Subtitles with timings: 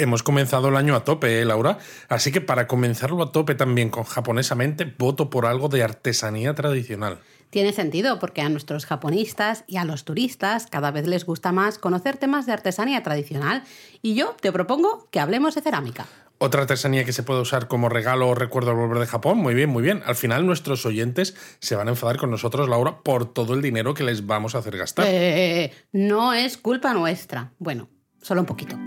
[0.00, 1.76] Hemos comenzado el año a tope, ¿eh, Laura?
[2.08, 7.18] Así que para comenzarlo a tope también con japonesamente, voto por algo de artesanía tradicional.
[7.50, 11.78] Tiene sentido porque a nuestros japonistas y a los turistas cada vez les gusta más
[11.78, 13.62] conocer temas de artesanía tradicional
[14.00, 16.06] y yo te propongo que hablemos de cerámica.
[16.38, 19.36] Otra artesanía que se puede usar como regalo o recuerdo al volver de Japón.
[19.36, 20.02] Muy bien, muy bien.
[20.06, 23.92] Al final nuestros oyentes se van a enfadar con nosotros, Laura, por todo el dinero
[23.92, 25.04] que les vamos a hacer gastar.
[25.06, 27.52] Eh, no es culpa nuestra.
[27.58, 27.90] Bueno,
[28.22, 28.78] solo un poquito.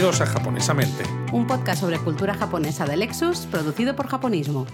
[0.00, 1.04] Bienvenidos a Japonesamente.
[1.30, 4.66] Un podcast sobre cultura japonesa de Lexus, producido por Japonismo.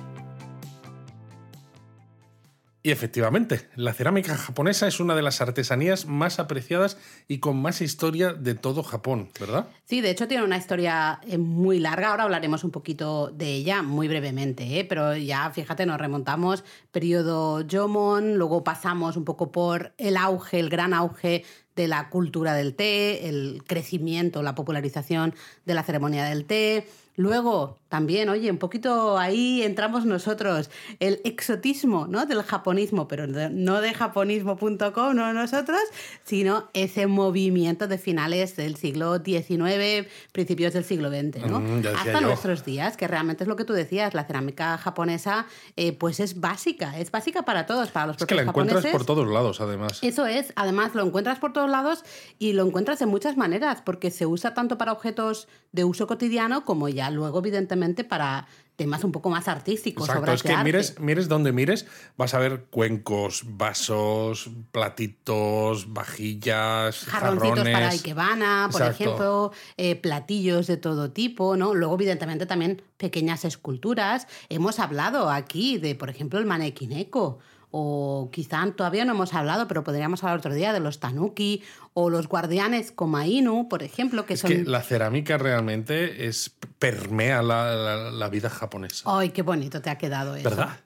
[2.85, 7.81] Y efectivamente, la cerámica japonesa es una de las artesanías más apreciadas y con más
[7.81, 9.67] historia de todo Japón, ¿verdad?
[9.83, 12.13] Sí, de hecho tiene una historia eh, muy larga.
[12.13, 14.85] Ahora hablaremos un poquito de ella muy brevemente, ¿eh?
[14.85, 20.71] pero ya fíjate, nos remontamos periodo Jomon, luego pasamos un poco por el auge, el
[20.71, 21.43] gran auge
[21.77, 25.35] de la cultura del té, el crecimiento, la popularización
[25.67, 26.89] de la ceremonia del té.
[27.17, 32.27] Luego, también, oye, un poquito ahí entramos nosotros, el exotismo ¿no?
[32.27, 35.81] del japonismo, pero no de japonismo.com, no nosotros,
[36.25, 41.61] sino ese movimiento de finales del siglo XIX, principios del siglo XX, ¿no?
[41.61, 42.27] Mm, Hasta yo.
[42.27, 46.41] nuestros días, que realmente es lo que tú decías, la cerámica japonesa eh, pues es
[46.41, 48.93] básica, es básica para todos, para los Es que la encuentras japoneses.
[48.93, 50.01] por todos lados, además.
[50.03, 52.05] Eso es, además lo encuentras por todos lados
[52.39, 56.65] y lo encuentras de muchas maneras, porque se usa tanto para objetos de uso cotidiano
[56.65, 60.65] como ya luego, evidentemente, para temas un poco más artísticos, Exacto, es que arte.
[60.65, 61.87] mires, mires donde mires,
[62.19, 67.73] vas a ver cuencos, vasos, platitos, vajillas, Jarroncitos jarrones.
[67.75, 69.03] para ikebana, por Exacto.
[69.05, 71.75] ejemplo, eh, platillos de todo tipo, ¿no?
[71.75, 74.27] Luego, evidentemente, también pequeñas esculturas.
[74.49, 77.39] Hemos hablado aquí de, por ejemplo, el manequineco.
[77.79, 82.09] O quizá todavía no hemos hablado, pero podríamos hablar otro día de los tanuki o
[82.09, 87.75] los guardianes Komainu, por ejemplo, que Es son que la cerámica realmente es permea la,
[87.75, 89.03] la- la vida japonesa.
[89.19, 90.49] ¡Ay, qué bonito te ha quedado eso!
[90.49, 90.81] ¿Verdad?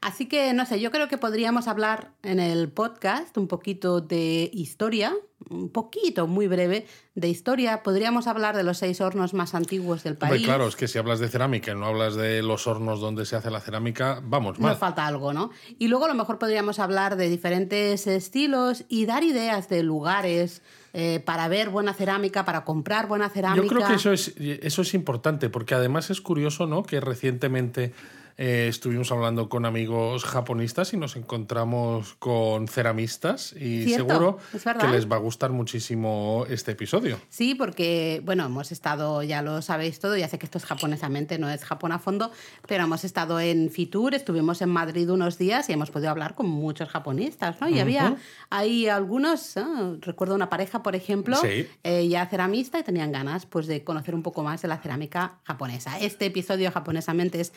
[0.00, 4.48] Así que, no sé, yo creo que podríamos hablar en el podcast un poquito de
[4.54, 5.12] historia,
[5.52, 7.82] un poquito, muy breve, de historia.
[7.82, 10.44] Podríamos hablar de los seis hornos más antiguos del Hombre, país.
[10.44, 13.36] claro, es que si hablas de cerámica y no hablas de los hornos donde se
[13.36, 14.70] hace la cerámica, vamos mal.
[14.72, 15.50] Nos falta algo, ¿no?
[15.78, 20.62] Y luego a lo mejor podríamos hablar de diferentes estilos y dar ideas de lugares
[20.94, 23.62] eh, para ver buena cerámica, para comprar buena cerámica.
[23.62, 26.82] Yo creo que eso es, eso es importante, porque además es curioso, ¿no?
[26.82, 27.92] Que recientemente
[28.36, 34.38] eh, estuvimos hablando con amigos japonistas y nos encontramos con ceramistas y Cierto, seguro
[34.80, 37.18] que les va a gustar muchísimo este episodio.
[37.28, 41.38] Sí, porque, bueno, hemos estado, ya lo sabéis todo, ya sé que esto es japonesamente,
[41.38, 42.30] no es Japón a fondo,
[42.66, 46.46] pero hemos estado en Fitur, estuvimos en Madrid unos días y hemos podido hablar con
[46.48, 47.68] muchos japonistas, ¿no?
[47.68, 48.16] Y había
[48.50, 49.96] ahí algunos, ¿no?
[50.00, 51.66] recuerdo una pareja, por ejemplo, Sí.
[51.82, 55.40] eh, ya ceramista y tenían ganas pues de conocer un poco más de la cerámica
[55.44, 55.98] japonesa.
[55.98, 57.52] Este episodio japonesamente es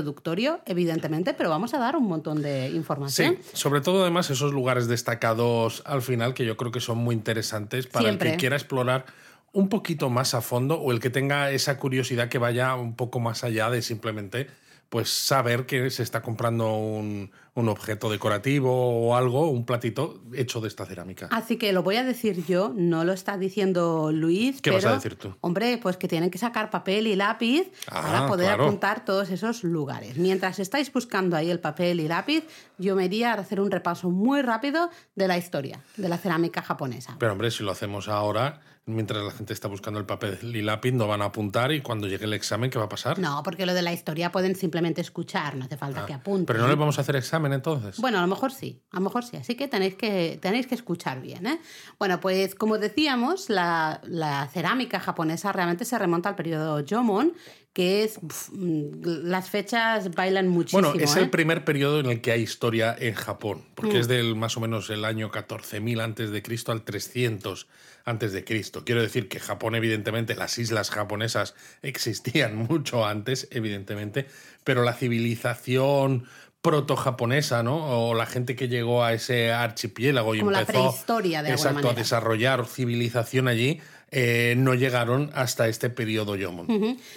[0.00, 3.36] introductorio, evidentemente, pero vamos a dar un montón de información.
[3.40, 7.14] Sí, sobre todo además esos lugares destacados al final que yo creo que son muy
[7.14, 9.04] interesantes para el que quiera explorar
[9.52, 13.20] un poquito más a fondo o el que tenga esa curiosidad que vaya un poco
[13.20, 14.48] más allá de simplemente
[14.90, 18.70] pues saber que se está comprando un, un objeto decorativo
[19.08, 21.28] o algo, un platito hecho de esta cerámica.
[21.30, 24.60] Así que lo voy a decir yo, no lo está diciendo Luis.
[24.60, 25.32] ¿Qué vas a decir tú?
[25.42, 28.64] Hombre, pues que tienen que sacar papel y lápiz Ah, para poder claro.
[28.64, 30.16] apuntar todos esos lugares.
[30.18, 32.44] Mientras estáis buscando ahí el papel y lápiz,
[32.76, 36.62] yo me iría a hacer un repaso muy rápido de la historia de la cerámica
[36.62, 37.14] japonesa.
[37.20, 40.92] Pero hombre, si lo hacemos ahora, mientras la gente está buscando el papel y lápiz,
[40.92, 43.18] no van a apuntar y cuando llegue el examen, ¿qué va a pasar?
[43.18, 46.42] No, porque lo de la historia pueden simplemente escuchar, no hace falta que apunten.
[46.42, 47.98] Ah, Pero no les vamos a hacer examen entonces.
[47.98, 50.74] Bueno, a lo mejor sí, a lo mejor sí, así que tenéis que, tenéis que
[50.74, 51.46] escuchar bien.
[51.46, 51.60] ¿eh?
[51.98, 57.32] Bueno, pues como decíamos, la, la cerámica japonesa realmente se remonta al periodo Jomon,
[57.72, 58.18] que es.
[58.52, 60.88] mm, las fechas bailan muchísimo.
[60.88, 61.20] Bueno, es ¿eh?
[61.20, 64.00] el primer periodo en el que hay historia en Japón, porque Mm.
[64.00, 67.68] es del más o menos el año 14.000 antes de Cristo al 300
[68.04, 68.82] antes de Cristo.
[68.84, 74.26] Quiero decir que Japón, evidentemente, las islas japonesas existían mucho antes, evidentemente,
[74.64, 76.26] pero la civilización
[76.62, 78.08] proto-japonesa, ¿no?
[78.10, 81.88] O la gente que llegó a ese archipiélago y Como la empezó prehistoria, de exacto,
[81.88, 86.66] a desarrollar civilización allí, eh, no llegaron hasta este periodo Yomon.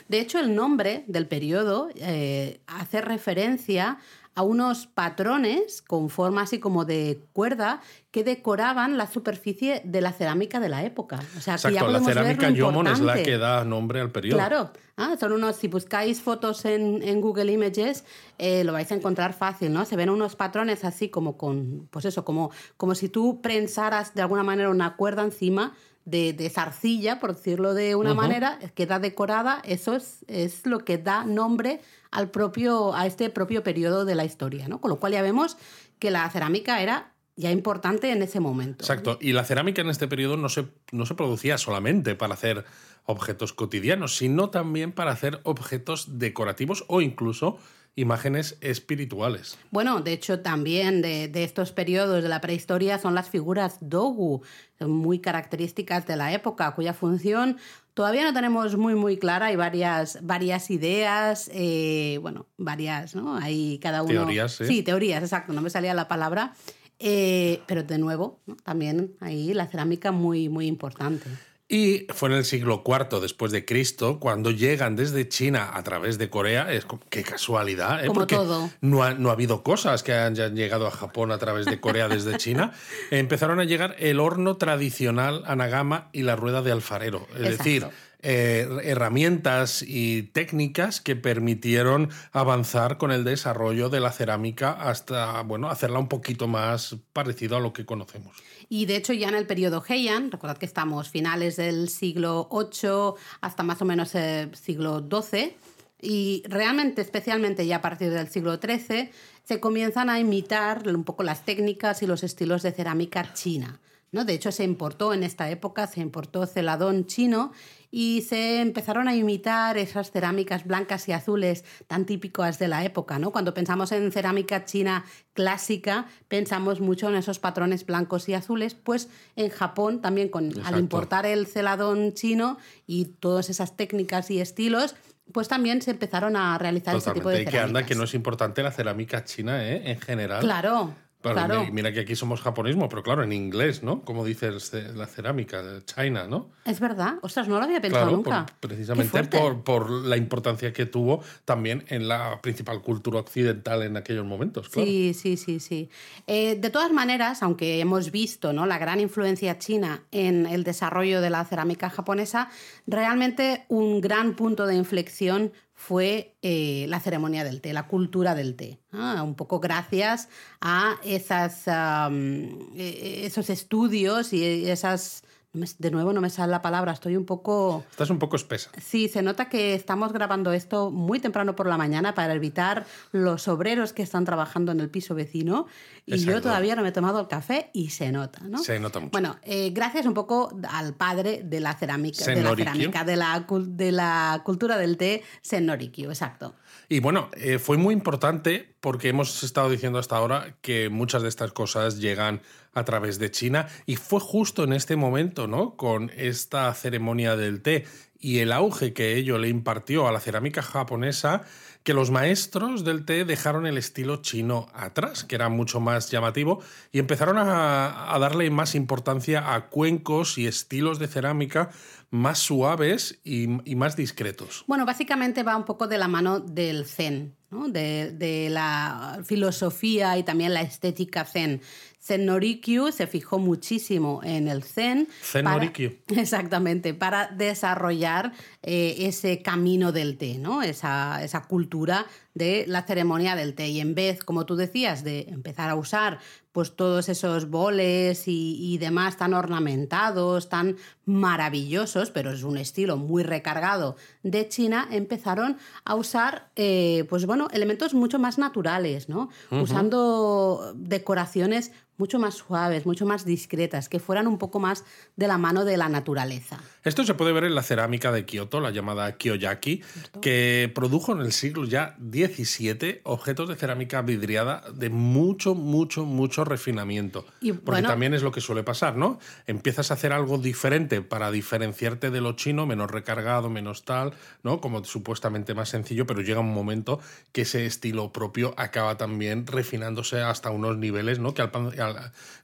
[0.07, 3.97] De hecho, el nombre del periodo eh, hace referencia
[4.35, 7.81] a unos patrones con forma así como de cuerda
[8.11, 11.19] que decoraban la superficie de la cerámica de la época.
[11.37, 14.37] O sea, que ya Exacto, la cerámica Yomon es la que da nombre al periodo.
[14.37, 18.05] Claro, Ah, son unos, si buscáis fotos en, en Google Images,
[18.37, 19.85] eh, lo vais a encontrar fácil, ¿no?
[19.85, 24.21] Se ven unos patrones así como con, pues eso, como, como si tú prensaras de
[24.21, 25.73] alguna manera una cuerda encima
[26.05, 30.79] de, de esa arcilla, por decirlo de una manera, queda decorada, eso es, es lo
[30.79, 34.81] que da nombre al propio, a este propio periodo de la historia, ¿no?
[34.81, 35.57] Con lo cual ya vemos
[35.99, 38.83] que la cerámica era ya importante en ese momento.
[38.83, 39.17] Exacto.
[39.19, 42.65] Y la cerámica en este periodo no se, no se producía solamente para hacer
[43.05, 47.57] objetos cotidianos, sino también para hacer objetos decorativos o incluso
[47.95, 49.57] imágenes espirituales.
[49.69, 54.41] Bueno, de hecho, también de, de estos periodos de la prehistoria son las figuras dogu,
[54.79, 57.57] muy características de la época, cuya función
[57.93, 59.47] todavía no tenemos muy, muy clara.
[59.47, 63.35] Hay varias, varias ideas, eh, bueno, varias, ¿no?
[63.35, 64.11] Hay cada uno.
[64.13, 64.65] Teorías, sí.
[64.65, 66.53] Sí, teorías, exacto, no me salía la palabra.
[66.99, 68.55] Eh, pero de nuevo, ¿no?
[68.55, 71.25] también ahí la cerámica muy, muy importante.
[71.69, 76.17] Y fue en el siglo IV después de Cristo cuando llegan desde China a través
[76.17, 76.71] de Corea.
[76.71, 78.07] Es como, qué casualidad, ¿eh?
[78.07, 78.69] Como Porque todo.
[78.81, 82.09] No, ha, no ha habido cosas que hayan llegado a Japón a través de Corea
[82.09, 82.73] desde China.
[83.11, 87.27] Empezaron a llegar el horno tradicional anagama y la rueda de alfarero.
[87.33, 87.63] Es Exacto.
[87.63, 87.87] decir,
[88.25, 95.69] eh, herramientas y técnicas que permitieron avanzar con el desarrollo de la cerámica hasta, bueno,
[95.69, 98.37] hacerla un poquito más parecido a lo que conocemos.
[98.69, 103.13] Y de hecho ya en el periodo Heian, recordad que estamos finales del siglo VIII
[103.41, 105.55] hasta más o menos el siglo XII,
[106.03, 109.09] y realmente, especialmente ya a partir del siglo XIII,
[109.45, 113.79] se comienzan a imitar un poco las técnicas y los estilos de cerámica china.
[114.11, 114.25] ¿no?
[114.25, 117.53] De hecho, se importó en esta época, se importó celadón chino
[117.95, 123.19] y se empezaron a imitar esas cerámicas blancas y azules tan típicas de la época.
[123.19, 123.29] ¿no?
[123.31, 129.09] Cuando pensamos en cerámica china clásica, pensamos mucho en esos patrones blancos y azules, pues
[129.35, 132.57] en Japón también con, al importar el celadón chino
[132.87, 134.95] y todas esas técnicas y estilos,
[135.31, 137.49] pues también se empezaron a realizar ese tipo de Totalmente.
[137.49, 137.87] Y que anda, cerámicas.
[137.89, 139.91] que no es importante la cerámica china, ¿eh?
[139.91, 140.41] En general.
[140.41, 140.95] Claro,
[141.31, 141.63] Claro.
[141.65, 144.01] mi- Mira que aquí somos japonismo, pero claro, en inglés, ¿no?
[144.01, 144.59] Como dice el
[144.97, 146.49] la cerámica, China, ¿no?
[146.65, 147.15] Es verdad.
[147.21, 148.45] Ostras, no lo había pensado Claro, nunca.
[148.59, 153.97] por- precisamente por, por la importancia que tuvo también en la principal cultura occidental en
[153.97, 154.87] aquellos momentos, claro.
[154.87, 155.89] Sí, sí, sí, sí.
[156.27, 158.65] Eh, de todas maneras, aunque hemos visto ¿no?
[158.65, 162.49] la gran influencia china en el desarrollo de la cerámica japonesa,
[162.87, 165.51] realmente un gran punto de inflexión
[165.85, 168.79] fue eh, la ceremonia del té, la cultura del té.
[168.93, 170.29] Un poco gracias
[170.61, 175.23] a esas, eh, esos estudios y esas...
[175.53, 177.85] De nuevo no me sale la palabra, estoy un poco...
[177.91, 178.71] Estás un poco espesa.
[178.81, 183.47] Sí, se nota que estamos grabando esto muy temprano por la mañana para evitar los
[183.47, 185.67] obreros que están trabajando en el piso vecino.
[186.07, 188.57] Y yo todavía no me he tomado el café y se nota, ¿no?
[188.57, 189.11] Se nota mucho.
[189.11, 193.45] Bueno, eh, gracias un poco al padre de la cerámica, de la cerámica, de la,
[193.47, 196.55] de la cultura del té, Sennorikyu, exacto.
[196.93, 201.29] Y bueno, eh, fue muy importante porque hemos estado diciendo hasta ahora que muchas de
[201.29, 205.75] estas cosas llegan a través de China y fue justo en este momento, ¿no?
[205.75, 207.85] Con esta ceremonia del té
[208.19, 211.41] y el auge que ello le impartió a la cerámica japonesa,
[211.81, 216.61] que los maestros del té dejaron el estilo chino atrás, que era mucho más llamativo,
[216.91, 221.71] y empezaron a, a darle más importancia a cuencos y estilos de cerámica
[222.13, 224.63] más suaves y, y más discretos.
[224.67, 227.67] Bueno, básicamente va un poco de la mano del zen, ¿no?
[227.69, 231.59] de, de la filosofía y también la estética zen.
[231.99, 235.07] Zen Norikyu se fijó muchísimo en el zen.
[235.23, 235.91] Zen para- Norikyu.
[236.15, 240.61] Exactamente, para desarrollar eh, ese camino del té, ¿no?
[240.61, 242.05] esa, esa cultura
[242.35, 243.69] de la ceremonia del té.
[243.69, 246.19] Y en vez, como tú decías, de empezar a usar
[246.53, 252.95] pues todos esos boles y, y demás tan ornamentados, tan maravillosos, pero es un estilo
[252.95, 259.29] muy recargado de China, empezaron a usar eh, pues bueno, elementos mucho más naturales, ¿no?
[259.49, 264.83] Usando decoraciones mucho más suaves, mucho más discretas, que fueran un poco más
[265.15, 266.59] de la mano de la naturaleza.
[266.83, 269.81] Esto se puede ver en la cerámica de Kioto, la llamada Kiyoyaki,
[270.21, 276.43] que produjo en el siglo ya XVII objetos de cerámica vidriada de mucho, mucho, mucho
[276.43, 277.25] refinamiento.
[277.39, 279.19] Y, Porque bueno- también es lo que suele pasar, ¿no?
[279.47, 284.13] Empiezas a hacer algo diferente para diferenciarte de lo chino, menos recargado, menos tal,
[284.43, 284.59] ¿no?
[284.59, 286.99] Como supuestamente más sencillo, pero llega un momento
[287.31, 291.33] que ese estilo propio acaba también refinándose hasta unos niveles, ¿no?
[291.33, 291.51] Que al,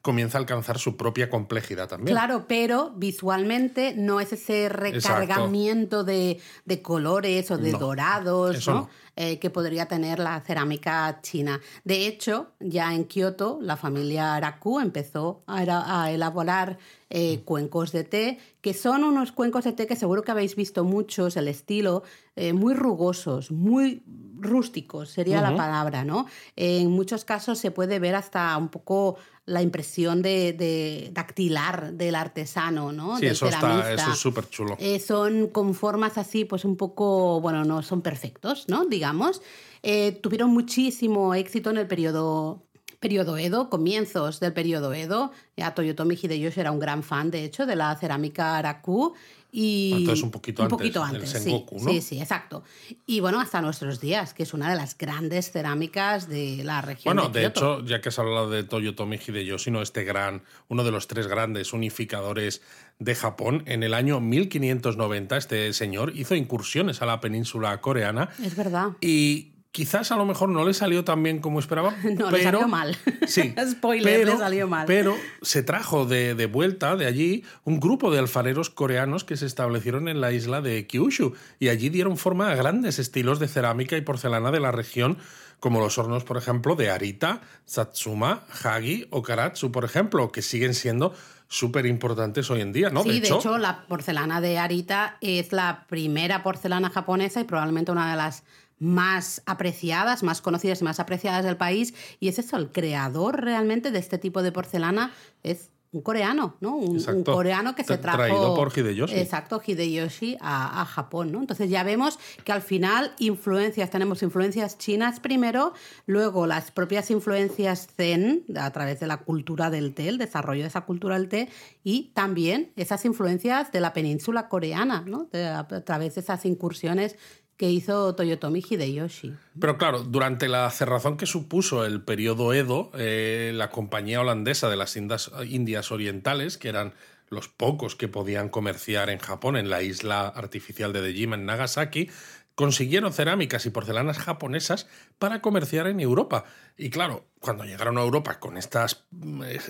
[0.01, 2.15] comienza a alcanzar su propia complejidad también.
[2.15, 6.39] Claro, pero visualmente no es ese recargamiento de,
[6.81, 8.89] colores o de dorados, ¿no?
[9.21, 11.59] Eh, que podría tener la cerámica china.
[11.83, 16.77] De hecho, ya en Kioto, la familia Araku empezó a, elaborar
[17.09, 20.85] eh, cuencos de té, que son unos cuencos de té que seguro que habéis visto
[20.85, 22.03] muchos, el estilo,
[22.37, 24.03] eh, muy rugosos, muy
[24.41, 26.25] rústicos, sería la palabra, ¿no?
[26.55, 32.91] En muchos casos se puede ver hasta un poco la impresión de, dactilar del artesano,
[32.91, 33.17] ¿no?
[33.17, 34.77] Sí, eso, está, eso es súper chulo.
[34.79, 38.85] Eh, son con formas así, pues un poco, bueno, no son perfectos, ¿no?
[38.85, 39.41] Digamos.
[39.81, 42.63] Eh, tuvieron muchísimo éxito en el periodo
[42.99, 45.31] periodo Edo, comienzos del periodo Edo.
[45.55, 49.13] Ya Toyotomi Hideyoshi era un gran fan, de hecho, de la cerámica Araku
[49.51, 51.91] y Entonces un poquito un poquito antes Sengoku, sí, ¿no?
[51.91, 52.63] sí, sí, exacto.
[53.05, 57.15] Y bueno, hasta nuestros días, que es una de las grandes cerámicas de la región.
[57.15, 59.81] Bueno, de, hecho, ya que has hablado de Toyotomi Hideyoshi, ¿no?
[59.81, 62.61] este gran, uno de los tres grandes unificadores
[62.99, 68.29] de Japón, en el año 1590 este señor hizo incursiones a la península coreana.
[68.43, 68.89] Es verdad.
[69.01, 71.91] Y quizás a lo mejor no le salió tan bien como esperaba.
[72.03, 72.97] no, pero, le salió mal.
[73.27, 73.53] Sí.
[73.71, 74.85] Spoiler, le salió mal.
[74.87, 79.45] Pero se trajo de, de, vuelta de allí un grupo de alfareros coreanos que se
[79.45, 83.97] establecieron en la isla de Kyushu y allí dieron forma a grandes estilos de cerámica
[83.97, 85.19] y porcelana de la región
[85.59, 90.73] como los hornos, por ejemplo, de Arita, Satsuma, Hagi o Karatsu, por ejemplo, que siguen
[90.73, 91.13] siendo
[91.47, 93.03] súper importantes hoy en día, ¿no?
[93.03, 98.09] Sí, de hecho, la porcelana de Arita es la primera porcelana japonesa y probablemente una
[98.11, 98.43] de las
[98.79, 101.93] más apreciadas, más conocidas y más apreciadas del país.
[102.19, 105.11] Y es eso, el creador realmente de este tipo de porcelana
[105.43, 106.75] es un coreano, ¿no?
[106.75, 108.17] Un, coreano que se trajo.
[108.17, 109.15] Traído por Hideyoshi.
[109.15, 111.39] Exacto, Hideyoshi a, a, Japón, ¿no?
[111.39, 115.73] Entonces ya vemos que al final influencias, tenemos influencias chinas primero,
[116.05, 120.67] luego las propias influencias zen a través de la cultura del té, el desarrollo de
[120.67, 121.49] esa cultura del té,
[121.83, 125.27] y también esas influencias de la península coreana, ¿no?
[125.33, 127.15] a través de esas incursiones
[127.59, 129.33] que hizo Toyotomi Hideyoshi.
[129.59, 134.77] Pero claro, durante la cerrazón que supuso el periodo Edo, eh, la compañía holandesa de
[134.77, 136.93] las Indias Orientales, que eran
[137.27, 142.09] los pocos que podían comerciar en Japón, en la isla artificial de Dejima, en Nagasaki,
[142.55, 144.87] consiguieron cerámicas y porcelanas japonesas
[145.17, 146.45] para comerciar en Europa.
[146.77, 149.05] Y claro, cuando llegaron a Europa con estas,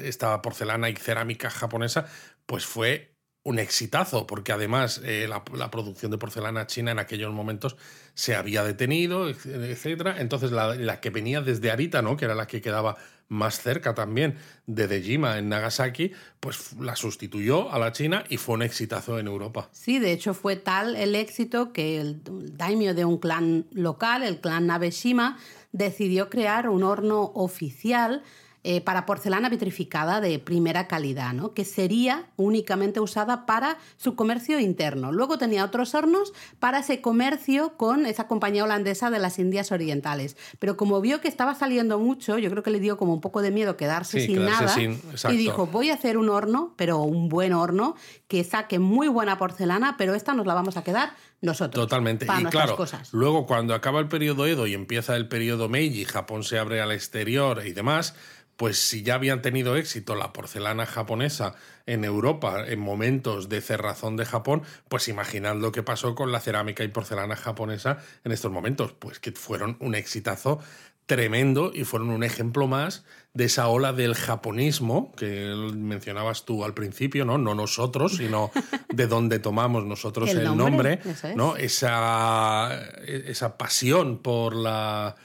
[0.04, 2.06] esta porcelana y cerámica japonesa,
[2.46, 3.16] pues fue
[3.50, 7.78] un exitazo, porque además eh, la, producción de porcelana china en aquellos momentos
[8.14, 10.18] se había detenido, etc.
[10.20, 12.16] Entonces la, que venía desde Arita, ¿no?
[12.16, 14.36] que era la que quedaba más cerca también
[14.68, 19.26] de Dejima en Nagasaki, pues la sustituyó a la China y fue un exitazo en
[19.26, 19.70] Europa.
[19.72, 22.22] Sí, de hecho fue tal el éxito que el
[22.56, 25.40] daimyo de un clan local, el clan Nabeshima,
[25.72, 28.22] decidió crear un horno oficial
[28.64, 31.54] eh, para porcelana vitrificada de primera calidad, ¿no?
[31.54, 35.12] que sería únicamente usada para su comercio interno.
[35.12, 40.36] Luego tenía otros hornos para ese comercio con esa compañía holandesa de las Indias Orientales.
[40.60, 43.42] Pero como vio que estaba saliendo mucho, yo creo que le dio como un poco
[43.42, 47.54] de miedo quedarse sin nada y dijo, voy a hacer un horno, pero un buen
[47.54, 47.96] horno,
[48.28, 51.86] que saque muy buena porcelana, pero esta nos la vamos a quedar nosotros.
[51.86, 52.26] Totalmente.
[52.26, 52.78] y claro,
[53.12, 56.92] luego cuando acaba el periodo Edo y empieza el periodo Meiji, Japón se abre al
[56.92, 58.16] exterior y demás,
[58.60, 64.18] pues si ya habían tenido éxito la porcelana japonesa en Europa en momentos de cerrazón
[64.18, 68.52] de Japón, pues imaginad lo que pasó con la cerámica y porcelana japonesa en estos
[68.52, 70.60] momentos, pues que fueron un exitazo
[71.06, 76.74] tremendo y fueron un ejemplo más de esa ola del japonismo que mencionabas tú al
[76.74, 77.38] principio, ¿no?
[77.38, 78.52] No nosotros, sino
[78.94, 81.00] de dónde tomamos nosotros el, nombre,
[81.34, 81.56] ¿no?
[81.56, 85.16] Esa, esa pasión por la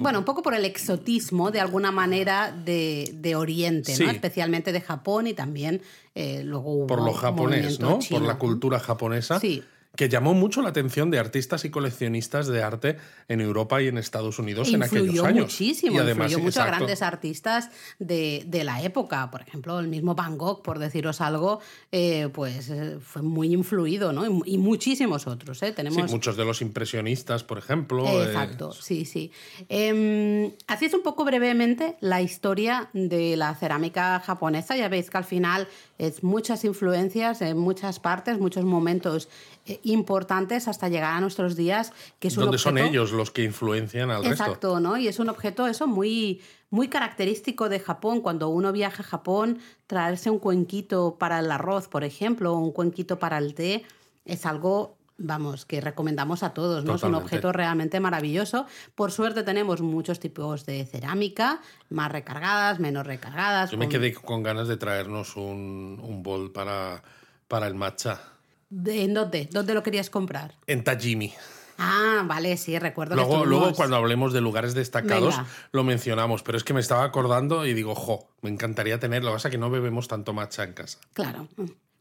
[0.00, 4.10] bueno, un poco por el exotismo, de alguna manera, de, Oriente, ¿no?
[4.10, 5.82] especialmente de Japón y también
[6.14, 7.98] eh, luego Por lo japonés, ¿no?
[8.10, 9.40] Por la cultura japonesa.
[9.40, 9.62] Sí
[9.96, 12.96] que llamó mucho la atención de artistas y coleccionistas de arte
[13.28, 15.46] en Europa y en Estados Unidos en aquellos años.
[15.46, 19.30] Muchísimo, y además, influyó mucho a grandes artistas de, de, la época.
[19.30, 21.60] Por ejemplo, el mismo Van Gogh, por deciros algo,
[21.90, 24.44] eh, pues eh, fue muy influido, ¿no?
[24.44, 25.72] Y, muchísimos otros, ¿eh?
[25.72, 25.96] Tenemos...
[25.96, 28.22] Sí, muchos de los impresionistas, por ejemplo.
[28.22, 29.32] Exacto, sí, sí.
[29.68, 34.76] Eh, así es un poco brevemente la historia de la cerámica japonesa.
[34.76, 39.28] Ya veis que al final es muchas influencias en muchas partes, muchos momentos
[39.66, 44.10] eh, importantes hasta llegar a nuestros días, que es un son ellos los que influencian
[44.10, 44.44] al resto.
[44.44, 44.96] Exacto, ¿no?
[44.96, 48.20] Y es un objeto eso muy, muy característico de Japón.
[48.20, 52.72] Cuando uno viaja a Japón, traerse un cuenquito para el arroz, por ejemplo, o un
[52.72, 53.84] cuenquito para el té,
[54.24, 56.96] es algo vamos, que recomendamos a todos, ¿no?
[56.96, 58.66] Es un objeto realmente maravilloso.
[58.94, 63.70] Por suerte tenemos muchos tipos de cerámica, más recargadas, menos recargadas.
[63.70, 67.02] Yo me quedé con ganas de traernos un, un bol para,
[67.48, 68.20] para el matcha
[68.68, 69.48] ¿De- ¿En dónde?
[69.52, 70.54] ¿Dónde lo querías comprar?
[70.66, 71.32] en Tajimi.
[71.78, 75.48] Ah, vale, sí, recuerdo que Luego, luego, estuvimos- cuando hablemos de lugares destacados, Venga.
[75.72, 79.28] lo mencionamos, pero es que me estaba acordando y digo, jo, me encantaría tenerlo.
[79.28, 80.98] Lo que pasa es que no bebemos tanto matcha en casa.
[81.12, 81.48] Claro.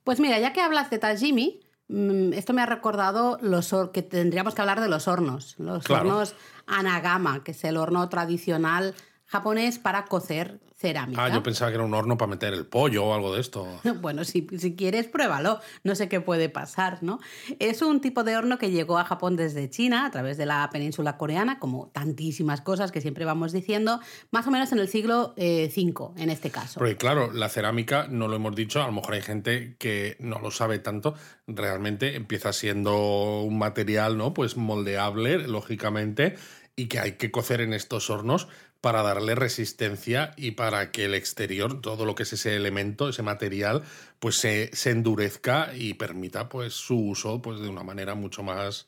[0.06, 4.62] Pues mira, ya que hablas de Tajimi, esto me ha recordado los que tendríamos que
[4.62, 5.56] hablar de los hornos.
[5.60, 6.10] Los Claro.
[6.10, 6.36] hornos
[6.68, 8.96] Anagama, que es el horno tradicional
[9.28, 11.24] japonés para cocer cerámica.
[11.24, 13.68] Ah, yo pensaba que era un horno para meter el pollo o algo de esto.
[14.06, 15.60] Bueno, si, si quieres, pruébalo.
[15.84, 17.20] No sé qué puede pasar, ¿no?
[17.60, 20.70] Es un tipo de horno que llegó a Japón desde China, a través de la
[20.72, 24.00] península coreana, como tantísimas cosas que siempre vamos diciendo,
[24.32, 26.78] más o menos en el siglo eh, V, en este caso.
[26.78, 30.40] Porque claro, la cerámica, no lo hemos dicho, a lo mejor hay gente que no
[30.40, 31.16] lo sabe tanto,
[31.48, 34.34] realmente empieza siendo un material, ¿no?
[34.34, 36.36] Pues moldeable, lógicamente,
[36.76, 38.48] y que hay que cocer en estos hornos
[38.86, 43.24] para darle resistencia y para que el exterior, todo lo que es ese elemento, ese
[43.24, 43.82] material,
[44.20, 48.88] pues se, se endurezca y permita pues su uso pues de una manera mucho más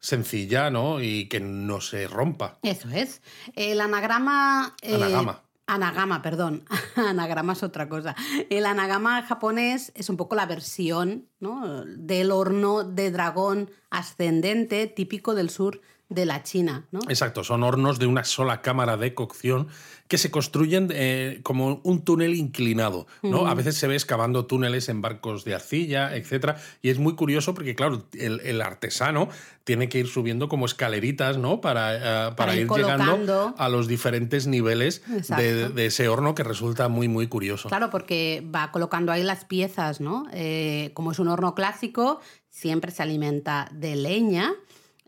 [0.00, 1.00] sencilla, ¿no?
[1.00, 2.58] Y que no se rompa.
[2.64, 3.22] Eso es.
[3.54, 4.74] El anagrama...
[4.82, 5.44] eh, Anagama.
[5.68, 6.64] Anagama, perdón.
[6.96, 8.16] Anagrama es otra cosa.
[8.50, 11.84] El anagama japonés es un poco la versión ¿no?
[11.84, 16.86] del horno de dragón ascendente típico del sur de la China.
[16.92, 17.00] ¿no?
[17.08, 19.68] Exacto, son hornos de una sola cámara de cocción
[20.08, 23.06] que se construyen eh, como un túnel inclinado.
[23.22, 23.46] ¿no?
[23.48, 27.54] A veces se ve excavando túneles en barcos de arcilla, etcétera, y es muy curioso
[27.54, 29.28] porque, claro, el, el artesano
[29.64, 31.60] tiene que ir subiendo como escaleritas ¿no?
[31.60, 36.88] para, eh, para, Para ir llegando a los diferentes niveles de ese horno que resulta
[36.88, 37.68] muy, muy curioso.
[37.68, 40.26] Claro, porque va colocando ahí las piezas, ¿no?
[40.32, 44.54] Eh, como es un horno clásico, siempre se alimenta de leña.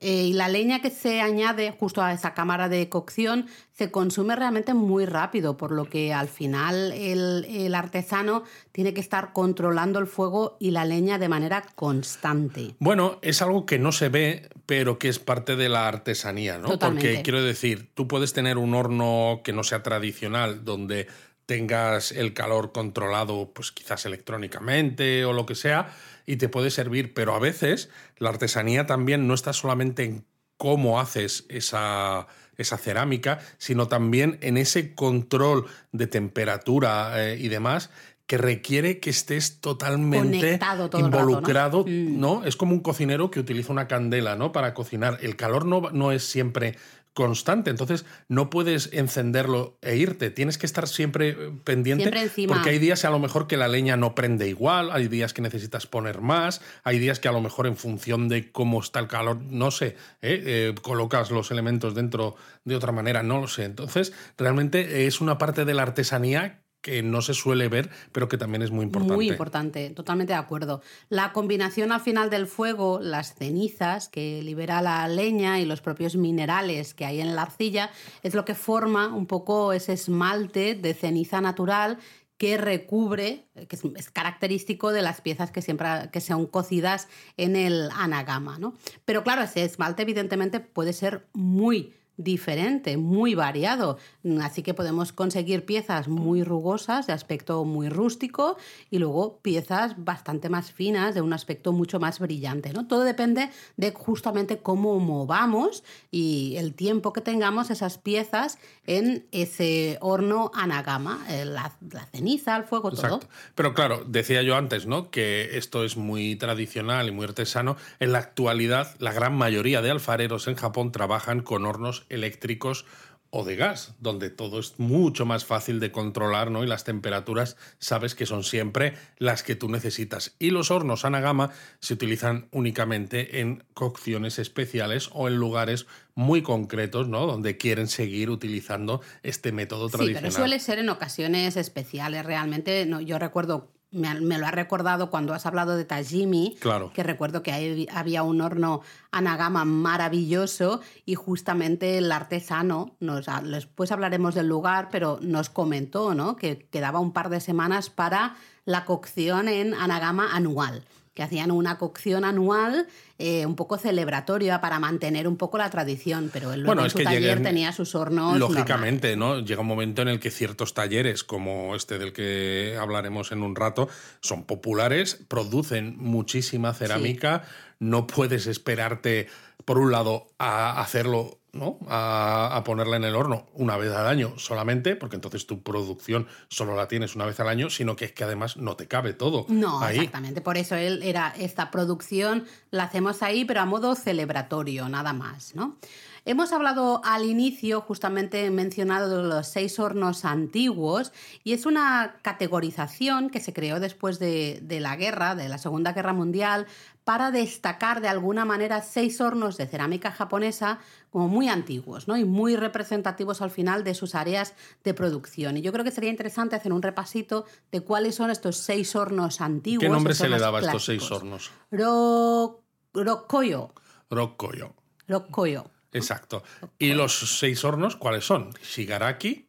[0.00, 4.36] Eh, y la leña que se añade justo a esa cámara de cocción se consume
[4.36, 9.98] realmente muy rápido, por lo que al final el, el artesano tiene que estar controlando
[9.98, 12.74] el fuego y la leña de manera constante.
[12.78, 16.68] Bueno, es algo que no se ve, pero que es parte de la artesanía, ¿no?
[16.68, 17.08] Totalmente.
[17.08, 21.06] Porque quiero decir, tú puedes tener un horno que no sea tradicional, donde
[21.48, 25.94] tengas el calor controlado, pues quizás electrónicamente o lo que sea,
[26.28, 30.26] y te puede servir, pero a veces la artesanía también no está solamente en
[30.58, 32.26] cómo haces esa,
[32.58, 37.88] esa cerámica, sino también en ese control de temperatura eh, y demás
[38.26, 41.07] que requiere que estés totalmente todo rato, ¿no?
[41.07, 42.20] involucrado, Mm.
[42.20, 42.44] ¿no?
[42.44, 44.52] Es como un cocinero que utiliza una candela, ¿no?
[44.52, 45.18] Para cocinar.
[45.22, 46.76] El calor no, no es siempre
[47.18, 52.54] constante, entonces no puedes encenderlo e irte, tienes que estar siempre eh, pendiente Siempre encima.
[52.54, 55.42] porque hay días a lo mejor que la leña no prende igual, hay días que
[55.42, 59.09] necesitas poner más, hay días que a lo mejor en función de cómo está el
[59.09, 60.42] calor, no sé, ¿eh?
[60.46, 63.64] Eh, colocas los elementos dentro de otra manera, no lo sé.
[63.64, 68.38] Entonces, realmente es una parte de la artesanía que no se suele ver, pero que
[68.38, 69.14] también es muy importante.
[69.14, 70.81] Muy importante, totalmente de acuerdo.
[71.11, 76.16] La combinación al final del fuego, las cenizas que libera la leña y los propios
[76.16, 77.90] minerales que hay en la arcilla,
[78.22, 81.98] es lo que forma un poco ese esmalte de ceniza natural
[82.38, 87.90] que recubre, que es, característico de las piezas que siempre que son cocidas en el
[87.96, 88.59] anagama.
[88.59, 88.72] ¿no?
[89.05, 93.96] Pero claro, ese esmalte evidentemente puede ser muy diferente, muy variado.
[94.42, 98.59] Así que podemos conseguir piezas muy rugosas, de aspecto muy rústico,
[98.90, 102.72] y luego piezas bastante más finas, de un aspecto mucho más brillante.
[102.72, 102.87] ¿no?
[102.87, 109.98] Todo depende de justamente cómo movamos y el tiempo que tengamos esas piezas en ese
[110.00, 111.72] horno anagama, eh, la,
[112.11, 113.20] ceniza, el fuego, todo.
[113.54, 115.11] Pero claro, decía yo antes, ¿no?
[115.11, 117.76] Que esto es muy tradicional y muy artesano.
[118.00, 122.85] En la actualidad, la gran mayoría de alfareros en Japón trabajan con hornos eléctricos
[123.31, 126.64] o de gas, donde todo es mucho más fácil de controlar, ¿no?
[126.64, 130.35] Y las temperaturas sabes que son siempre las que tú necesitas.
[130.38, 137.07] Y los hornos Anagama se utilizan únicamente en cocciones especiales o en lugares muy concretos,
[137.09, 137.27] ¿no?
[137.27, 140.23] Donde quieren seguir utilizando este método Sí, tradicional.
[140.23, 142.25] pero suele ser en ocasiones especiales.
[142.25, 146.92] Realmente, no, yo recuerdo, me, me lo ha recordado cuando has hablado de Tajimi, Claro.
[146.92, 153.90] que recuerdo que ahí había un horno anagama maravilloso y justamente el artesano, nos, después
[153.92, 156.37] hablaremos del lugar, pero nos comentó ¿no?
[156.37, 161.79] que quedaba un par de semanas para la cocción en anagama anual que hacían una
[161.79, 162.87] cocción anual
[163.18, 166.87] eh, un poco celebratoria para mantener un poco la tradición, pero él luego Bueno, en
[166.87, 168.38] es su que taller lleguen- tenía sus hornos.
[168.38, 169.40] Lógicamente, ¿no?
[169.40, 173.57] Llega un momento en el que ciertos talleres, como este del que hablaremos en un
[173.57, 173.88] rato,
[174.20, 177.42] son populares, producen muchísima cerámica,
[177.81, 179.26] no puedes esperarte,
[179.64, 181.78] por un lado, a hacerlo, ¿no?
[181.88, 186.26] A, a ponerla en el horno una vez al año solamente, porque entonces tu producción
[186.48, 189.12] solo la tienes una vez al año, sino que es que además no te cabe
[189.14, 189.96] todo No, ahí.
[189.96, 190.40] exactamente.
[190.42, 195.55] Por eso él era esta producción, la hacemos ahí, pero a modo celebratorio, nada más,
[195.55, 195.77] ¿no?
[196.25, 203.31] Hemos hablado al inicio, justamente he mencionado los seis hornos antiguos, y es una categorización
[203.31, 206.66] que se creó después de, de la guerra, de la Segunda Guerra Mundial,
[207.09, 212.18] para destacar de alguna manera seis hornos de cerámica japonesa como muy antiguos ¿no?
[212.18, 214.53] y muy representativos al final de sus áreas
[214.85, 215.57] de producción.
[215.57, 219.40] Y yo creo que sería interesante hacer un repasito de cuáles son estos seis hornos
[219.40, 219.81] antiguos.
[219.81, 221.51] ¿Qué nombre se le daba a estos seis hornos?
[221.71, 222.62] Ro...
[222.94, 223.72] Rokoyo.
[224.11, 224.74] Rokkoyo.
[225.09, 225.70] Rokoyo.
[225.92, 226.42] Exacto.
[226.79, 228.51] ¿Y los seis hornos cuáles son?
[228.62, 229.48] Shigaraki,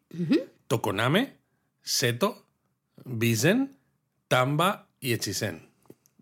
[0.67, 1.37] Tokoname,
[1.81, 2.45] Seto,
[3.05, 3.77] Bizen,
[4.27, 5.69] Tamba y Echizen.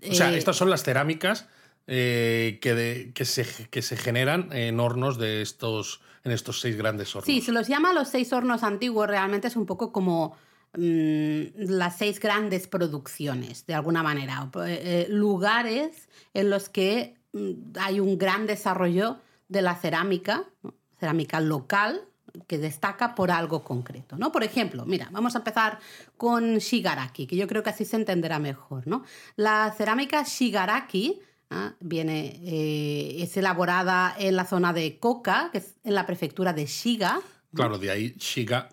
[0.09, 1.47] O sea, Eh, estas son las cerámicas
[1.87, 6.75] eh, que, de- que, se, que se generan en hornos de estos, en estos seis
[6.77, 7.25] grandes hornos.
[7.25, 10.37] Sí, se los llama los seis hornos antiguos, realmente es un poco como
[10.73, 14.49] las seis grandes producciones, de alguna manera.
[14.65, 19.17] Eh, eh, lugares en los que mm, hay un gran desarrollo
[19.49, 20.43] de la cerámica,
[20.99, 22.01] cerámica local,
[22.45, 24.31] que destaca por algo concreto, ¿no?
[24.31, 25.79] Por ejemplo, mira, vamos a empezar
[26.17, 29.03] con Shigaraki, que yo creo que así se entenderá mejor, ¿no?
[29.35, 31.73] La cerámica Shigaraki ¿ah?
[31.79, 36.65] viene, eh, es elaborada en la zona de Koka, que es en la prefectura de
[36.65, 37.19] Shiga.
[37.53, 38.69] Claro, de ahí Shiga.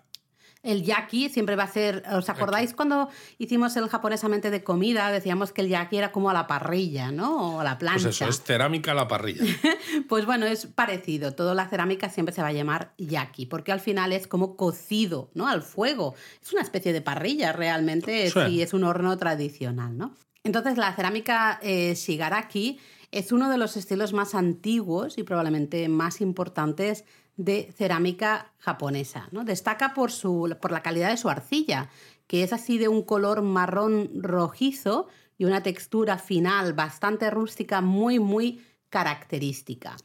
[0.65, 2.03] El yaki siempre va a ser.
[2.11, 5.11] ¿Os acordáis cuando hicimos el japonesamente de comida?
[5.11, 7.55] Decíamos que el yaki era como a la parrilla, ¿no?
[7.55, 8.05] O a la plancha.
[8.05, 9.43] Pues eso, es cerámica a la parrilla.
[10.09, 11.33] Pues bueno, es parecido.
[11.35, 15.29] Toda la cerámica siempre se va a llamar yaki, porque al final es como cocido,
[15.33, 15.47] ¿no?
[15.47, 16.15] Al fuego.
[16.41, 18.39] Es una especie de parrilla realmente, Sí.
[18.47, 20.15] si es un horno tradicional, ¿no?
[20.43, 22.79] Entonces la cerámica eh, shigaraki
[23.11, 27.05] es uno de los estilos más antiguos y probablemente más importantes
[27.37, 29.27] de cerámica japonesa.
[29.31, 29.43] ¿no?
[29.43, 31.89] Destaca por, su, por la calidad de su arcilla,
[32.27, 38.19] que es así de un color marrón rojizo y una textura final bastante rústica, muy,
[38.19, 39.97] muy característica.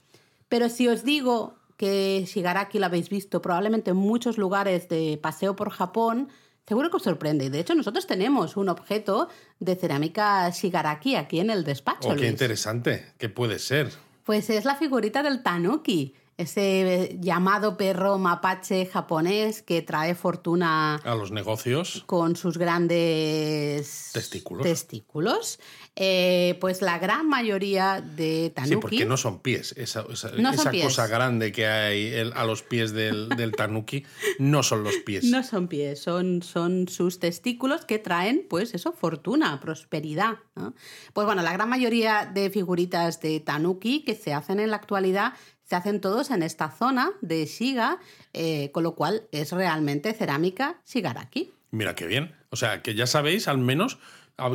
[0.48, 5.56] Pero si os digo que Shigaraki lo habéis visto probablemente en muchos lugares de paseo
[5.56, 6.28] por Japón,
[6.66, 7.48] seguro que os sorprende.
[7.48, 9.28] De hecho, nosotros tenemos un objeto
[9.60, 12.08] de cerámica Shigaraki aquí en el despacho.
[12.08, 12.30] Oh, qué Luis.
[12.32, 13.12] interesante.
[13.16, 13.90] ¿Qué puede ser?
[14.24, 21.14] Pues es la figurita del tanuki, ese llamado perro mapache japonés que trae fortuna A
[21.14, 22.02] los negocios.
[22.06, 24.64] con sus grandes Testículos.
[24.64, 25.58] testículos.
[25.96, 28.74] Eh, pues la gran mayoría de tanuki.
[28.74, 29.74] Sí, porque no son pies.
[29.76, 30.84] Esa, esa- No son esa pies.
[30.84, 34.04] cosa grande que hay el- a los pies del, del tanuki
[34.38, 35.24] no son los pies.
[35.24, 40.38] No son pies, son, son sus testículos que traen, pues eso, fortuna, prosperidad.
[40.54, 40.74] ¿no?
[41.12, 45.34] Pues bueno, la gran mayoría de figuritas de Tanuki que se hacen en la actualidad
[45.70, 47.98] se hacen todos en esta zona de Shiga,
[48.32, 51.52] eh, con lo cual es realmente cerámica Shigaraki.
[51.70, 52.34] Mira qué bien.
[52.50, 53.98] O sea, que ya sabéis, al menos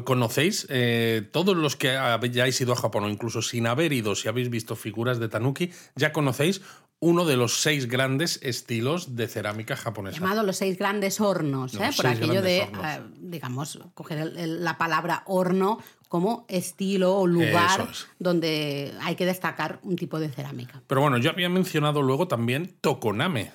[0.04, 4.28] conocéis eh, todos los que hayáis ido a Japón o incluso sin haber ido, si
[4.28, 6.62] habéis visto figuras de tanuki, ya conocéis
[7.00, 10.18] uno de los seis grandes estilos de cerámica japonesa.
[10.20, 11.92] Llamado los seis grandes hornos, ¿eh?
[11.96, 12.70] por aquello de, eh,
[13.20, 15.78] digamos, coger el- el- la palabra horno
[16.16, 18.08] como estilo o lugar es.
[18.20, 20.82] donde hay que destacar un tipo de cerámica.
[20.88, 23.52] Pero bueno, yo había mencionado luego también tokoname,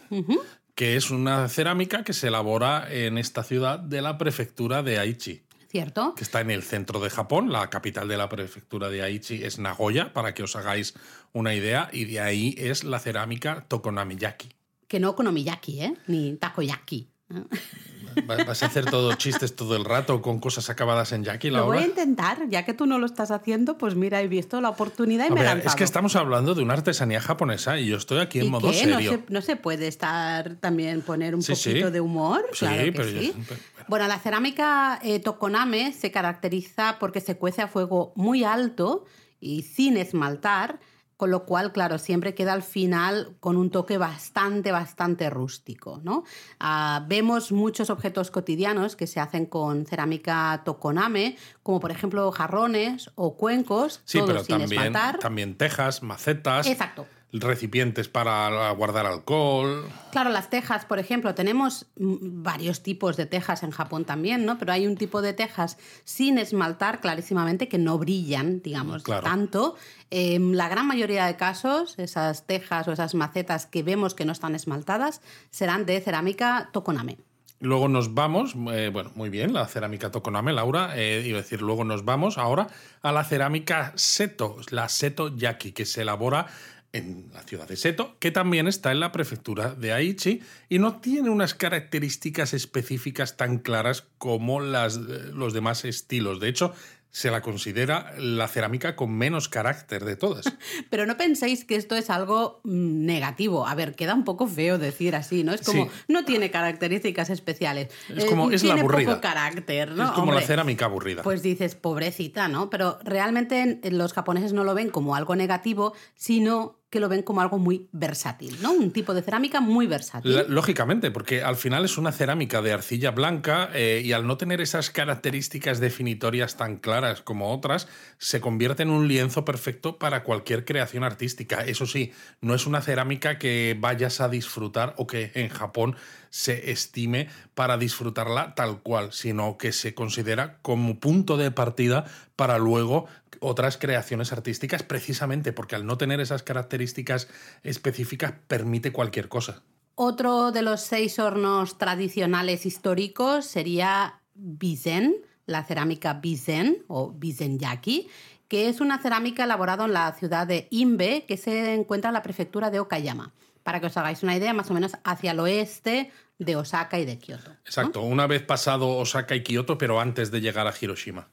[0.75, 5.43] que es una cerámica que se elabora en esta ciudad de la prefectura de Aichi.
[5.71, 6.15] ¿Cierto?
[6.17, 7.51] que está en el centro de Japón.
[7.51, 10.95] La capital de la prefectura de Aichi es Nagoya, para que os hagáis
[11.33, 14.49] una idea, y de ahí es la cerámica Tokonamiyaki.
[14.87, 15.95] Que no okonomiyaki, ¿eh?
[16.09, 17.09] Ni takoyaki.
[18.29, 21.67] Va- ¿Vas a hacer todo chistes todo el rato con cosas acabadas en yaki, Lo
[21.67, 24.69] voy a intentar, ya que tú no lo estás haciendo, pues mira, he visto la
[24.71, 25.69] oportunidad y A me he ver, lanzado.
[25.71, 28.71] es que estamos hablando de una artesanía japonesa y yo estoy aquí en ¿Y modo
[28.71, 28.87] qué?
[28.87, 29.11] ¿No serio.
[29.27, 31.71] se, no se puede estar también poner un Sí, sí.
[31.71, 32.45] poquito de humor?
[32.53, 33.35] Sí, claro que pero yo- sí.
[33.49, 39.05] pero- Bueno, la cerámica eh, tokoname se caracteriza porque se cuece a fuego muy alto
[39.41, 40.79] y sin esmaltar,
[41.21, 46.01] con lo cual, claro, siempre queda al final con un toque bastante, bastante rústico.
[46.03, 46.25] ¿no?
[46.59, 53.11] Ah, vemos muchos objetos cotidianos que se hacen con cerámica tokoname, como por ejemplo jarrones
[53.17, 56.67] o cuencos, Sí, todos pero sin también, también tejas, macetas.
[56.67, 57.07] Exacto.
[57.33, 59.89] Recipientes para guardar alcohol.
[60.11, 64.59] Claro, las tejas, por ejemplo, tenemos varios tipos de tejas en Japón también, ¿no?
[64.59, 69.77] Pero hay un tipo de tejas sin esmaltar clarísimamente que no brillan, digamos, tanto.
[70.11, 74.33] En la gran mayoría de casos, esas tejas o esas macetas que vemos que no
[74.33, 77.19] están esmaltadas serán de cerámica tokoname.
[77.63, 81.61] Luego nos vamos, eh, bueno, muy bien, la cerámica Tokoname, Laura, eh, iba a decir,
[81.61, 82.69] luego nos vamos ahora
[83.03, 86.47] a la cerámica Seto, la Seto Yaki, que se elabora
[86.93, 91.01] en la ciudad de Seto, que también está en la prefectura de Aichi y no
[91.01, 96.41] tiene unas características específicas tan claras como las, eh, los demás estilos.
[96.41, 96.75] De hecho,
[97.13, 100.45] se la considera la cerámica con menos carácter de todas.
[100.91, 103.67] Pero no penséis que esto es algo mm, negativo.
[103.67, 105.53] A ver, queda un poco feo decir así, ¿no?
[105.53, 107.89] Es como, no tiene características especiales.
[108.15, 109.11] Es como, eh, es la aburrida.
[109.11, 110.05] Poco carácter, ¿no?
[110.05, 111.23] Es como la cerámica aburrida.
[111.23, 112.71] Pues dices, pobrecita, ¿no?
[112.71, 117.41] Pero realmente los japoneses no lo ven como algo negativo, sino que lo ven como
[117.41, 118.73] algo muy versátil, ¿no?
[118.73, 120.45] Un tipo de cerámica muy versátil.
[120.49, 124.61] Lógicamente, porque al final es una cerámica de arcilla blanca eh, y al no tener
[124.61, 127.87] esas características definitorias tan claras como otras,
[128.19, 131.61] se convierte en un lienzo perfecto para cualquier creación artística.
[131.61, 135.95] Eso sí, no es una cerámica que vayas a disfrutar o que en Japón
[136.31, 142.05] se estime para disfrutarla tal cual, sino que se considera como punto de partida
[142.37, 143.07] para luego
[143.41, 147.29] otras creaciones artísticas, precisamente porque al no tener esas características
[147.63, 149.63] específicas permite cualquier cosa.
[149.95, 158.09] Otro de los seis hornos tradicionales históricos sería Bizen, la cerámica Bizen o Bizenyaki,
[158.49, 162.23] que es una cerámica elaborada en la ciudad de Imbe, que se encuentra en la
[162.23, 163.33] prefectura de Okayama.
[163.63, 167.05] Para que os hagáis una idea, más o menos hacia el oeste de Osaka y
[167.05, 167.53] de Kioto.
[167.65, 171.29] Exacto, una vez pasado Osaka y Kioto, pero antes de llegar a Hiroshima.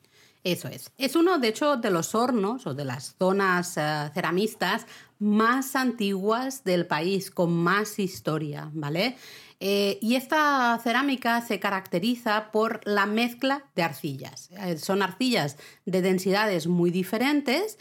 [0.47, 0.89] Eso es.
[0.97, 4.85] Es uno, de hecho, de los hornos o de las zonas eh, ceramistas
[5.19, 9.17] más antiguas del país, con más historia, ¿vale?
[9.59, 14.49] Eh, y esta cerámica se caracteriza por la mezcla de arcillas.
[14.51, 17.77] Eh, son arcillas de densidades muy diferentes.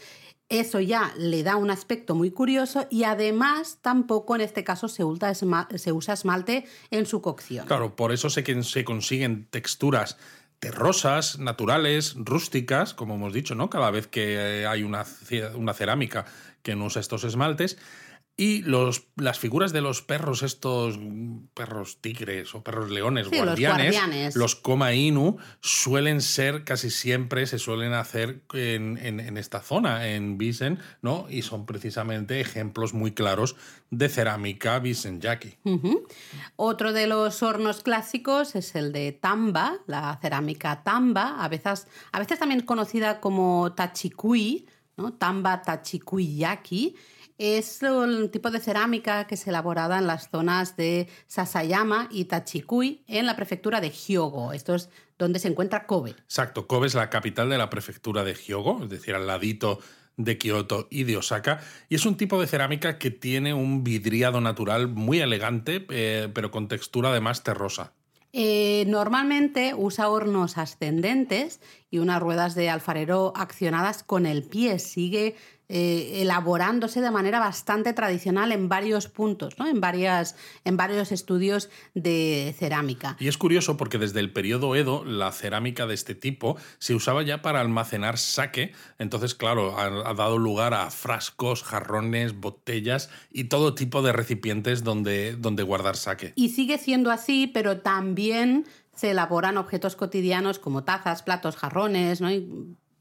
[0.49, 5.05] Eso ya le da un aspecto muy curioso y además tampoco en este caso se,
[5.05, 7.65] usa esmalte en su cocción.
[7.65, 10.17] Claro, por eso se, se consiguen texturas
[10.59, 13.69] terrosas, naturales, rústicas, como hemos dicho, ¿no?
[13.69, 15.05] Cada vez que hay una,
[15.55, 16.25] una cerámica
[16.63, 17.77] que no usa estos esmaltes.
[18.39, 20.99] Y los, las figuras de los perros, estos
[21.55, 27.93] perros tigres o perros leones, guardianes, los, Koma Inu, suelen ser casi siempre, se suelen
[27.93, 31.25] hacer en, esta zona, en Bisen, ¿no?
[31.31, 33.55] Y son precisamente ejemplos muy claros
[33.89, 35.55] de cerámica Bisenyaki.
[36.57, 42.19] Otro de los hornos clásicos es el de Tamba, la cerámica Tamba, a veces, a
[42.19, 45.13] veces también conocida como Tachikui, ¿no?
[45.13, 46.95] Tamba Tachikui Yaki
[47.37, 53.03] es un tipo de cerámica que se elaborada en las zonas de Sasayama y Tachikui
[53.07, 54.53] en la prefectura de Hyogo.
[54.53, 56.11] Esto es donde se encuentra Kobe.
[56.11, 59.79] Exacto, Kobe es la capital de la prefectura de Hyogo, es decir, al ladito
[60.15, 61.61] de Kioto y de Osaka.
[61.89, 66.51] Y es un tipo de cerámica que tiene un vidriado natural muy elegante, eh, pero
[66.51, 67.93] con textura además terrosa.
[68.33, 74.79] Eh, normalmente usa hornos ascendentes y unas ruedas de alfarero accionadas con el pie.
[74.79, 75.35] Sigue
[75.69, 79.67] eh, elaborándose de manera bastante tradicional en varios puntos, ¿no?
[79.67, 83.17] en, varias, en varios estudios de cerámica.
[83.19, 87.21] Y es curioso porque desde el periodo Edo la cerámica de este tipo se usaba
[87.23, 93.75] ya para almacenar sake, entonces claro, ha, dado lugar a frascos, jarrones, botellas y todo
[93.75, 96.31] tipo de recipientes donde, donde guardar sake.
[96.35, 102.29] Y sigue siendo así, pero también se elaboran objetos cotidianos como tazas, platos, jarrones, ¿no?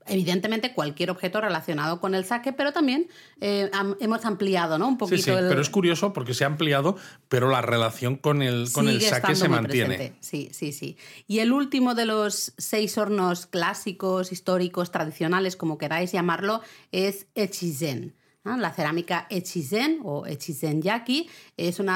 [0.09, 3.09] Evidentemente cualquier objeto relacionado con el saque, pero también
[3.41, 4.89] eh, hemos ampliado ¿no?
[4.89, 5.17] un poquito.
[5.17, 6.97] Sí, sí, pero es curioso porque se ha ampliado,
[7.29, 10.15] pero la relación con el, con el saque se mantiene.
[10.21, 10.97] Sí, sí, sí.
[11.27, 16.61] Y el último de los seis hornos clásicos, históricos, tradicionales, como queráis llamarlo,
[16.93, 18.15] es Echizen.
[18.47, 21.89] La cerámica Echizen o Echizen Yaki es un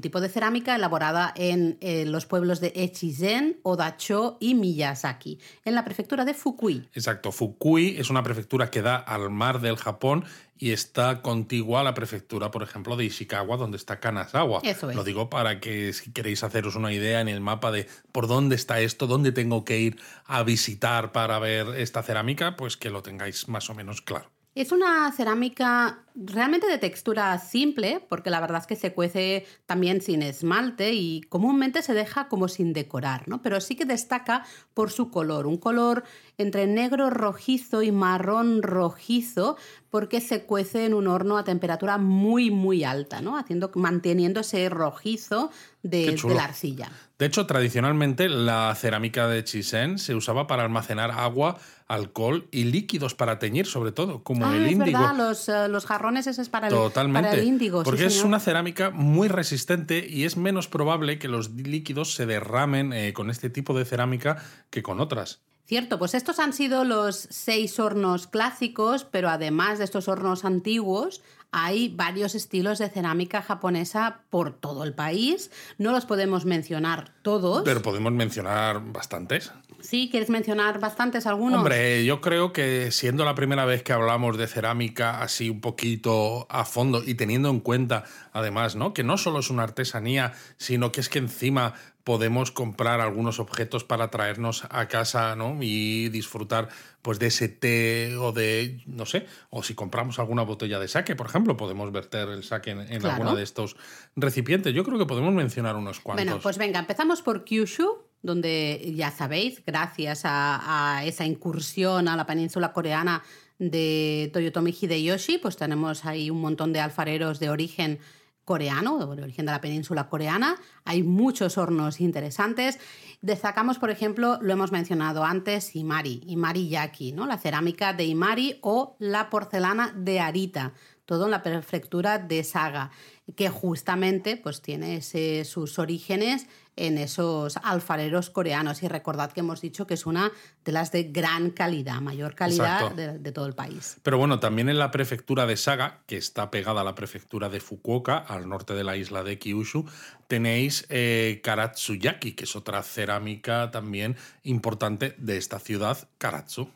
[0.00, 5.84] tipo de cerámica elaborada en eh, los pueblos de Echizen, Odacho y Miyazaki, en la
[5.84, 6.88] prefectura de Fukui.
[6.92, 10.24] Exacto, Fukui es una prefectura que da al mar del Japón
[10.58, 14.60] y está contigua a la prefectura, por ejemplo, de Ishikawa, donde está Kanazawa.
[14.62, 14.96] Eso es.
[14.96, 18.56] Lo digo para que si queréis haceros una idea en el mapa de por dónde
[18.56, 23.02] está esto, dónde tengo que ir a visitar para ver esta cerámica, pues que lo
[23.02, 24.30] tengáis más o menos claro.
[24.54, 30.02] Es una cerámica realmente de textura simple, porque la verdad es que se cuece también
[30.02, 33.40] sin esmalte y comúnmente se deja como sin decorar, ¿no?
[33.40, 36.04] Pero sí que destaca por su color, un color
[36.36, 39.56] entre negro rojizo y marrón rojizo,
[39.90, 43.38] porque se cuece en un horno a temperatura muy, muy alta, ¿no?
[43.38, 45.50] Haciendo, manteniendo ese rojizo
[45.82, 46.90] de, la arcilla.
[47.18, 51.58] De hecho, tradicionalmente la cerámica de Chisen se usaba para almacenar agua,
[51.92, 54.98] alcohol y líquidos para teñir, sobre todo, como ah, el es índigo.
[54.98, 57.82] Verdad, los, eh, los jarrones ese es para el, Totalmente, para el índigo.
[57.82, 62.24] Porque sí, es una cerámica muy resistente y es menos probable que los líquidos se
[62.24, 65.42] derramen eh, con este tipo de cerámica que con otras.
[65.66, 71.22] Cierto, pues estos han sido los seis hornos clásicos, pero además de estos hornos antiguos,
[71.52, 75.50] hay varios estilos de cerámica japonesa por todo el país.
[75.78, 77.62] No los podemos mencionar todos.
[77.64, 79.52] Pero podemos mencionar bastantes.
[79.82, 81.58] Sí, ¿quieres mencionar bastantes algunos?
[81.58, 86.46] Hombre, yo creo que siendo la primera vez que hablamos de cerámica así un poquito
[86.48, 88.94] a fondo y teniendo en cuenta además, ¿no?
[88.94, 93.84] Que no solo es una artesanía, sino que es que encima podemos comprar algunos objetos
[93.84, 95.58] para traernos a casa, ¿no?
[95.60, 96.68] Y disfrutar
[97.00, 101.16] pues de ese té o de, no sé, o si compramos alguna botella de sake,
[101.16, 103.76] por ejemplo, podemos verter el sake en, en alguno de estos
[104.16, 104.74] recipientes.
[104.74, 106.24] Yo creo que podemos mencionar unos cuantos.
[106.24, 112.26] Bueno, pues venga, empezamos por Kyushu, donde ya sabéis, gracias a, esa incursión a la
[112.26, 113.22] península coreana
[113.58, 117.98] de Toyotomi Hideyoshi, pues tenemos ahí un montón de alfareros de origen
[118.44, 120.56] coreano, de origen de la península coreana.
[120.84, 122.78] Hay muchos hornos interesantes.
[123.20, 127.26] Destacamos, por ejemplo, lo hemos mencionado antes, Imari, Imari Yaki, ¿no?
[127.26, 132.90] la cerámica de Imari o la porcelana de Arita, todo en la prefectura de Saga,
[133.36, 138.82] que justamente pues, tiene sus orígenes en esos alfareros coreanos.
[138.82, 140.32] Y recordad que hemos dicho que es una
[140.64, 143.96] de las de gran calidad, mayor calidad de, todo el país.
[144.02, 147.60] Pero bueno, también en la prefectura de Saga, que está pegada a la prefectura de
[147.60, 149.86] Fukuoka, al norte de la isla de Kyushu,
[150.28, 156.68] tenéis eh, Karatsuyaki, que es otra cerámica también importante de esta ciudad, Karatsu.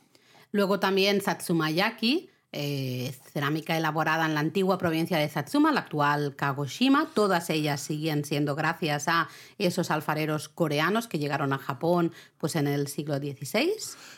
[0.53, 7.11] Luego también Satsumayaki, eh, cerámica elaborada en la antigua provincia de Satsuma, la actual Kagoshima.
[7.13, 12.67] Todas ellas siguen siendo gracias a esos alfareros coreanos que llegaron a Japón pues, en
[12.67, 13.73] el siglo XVI.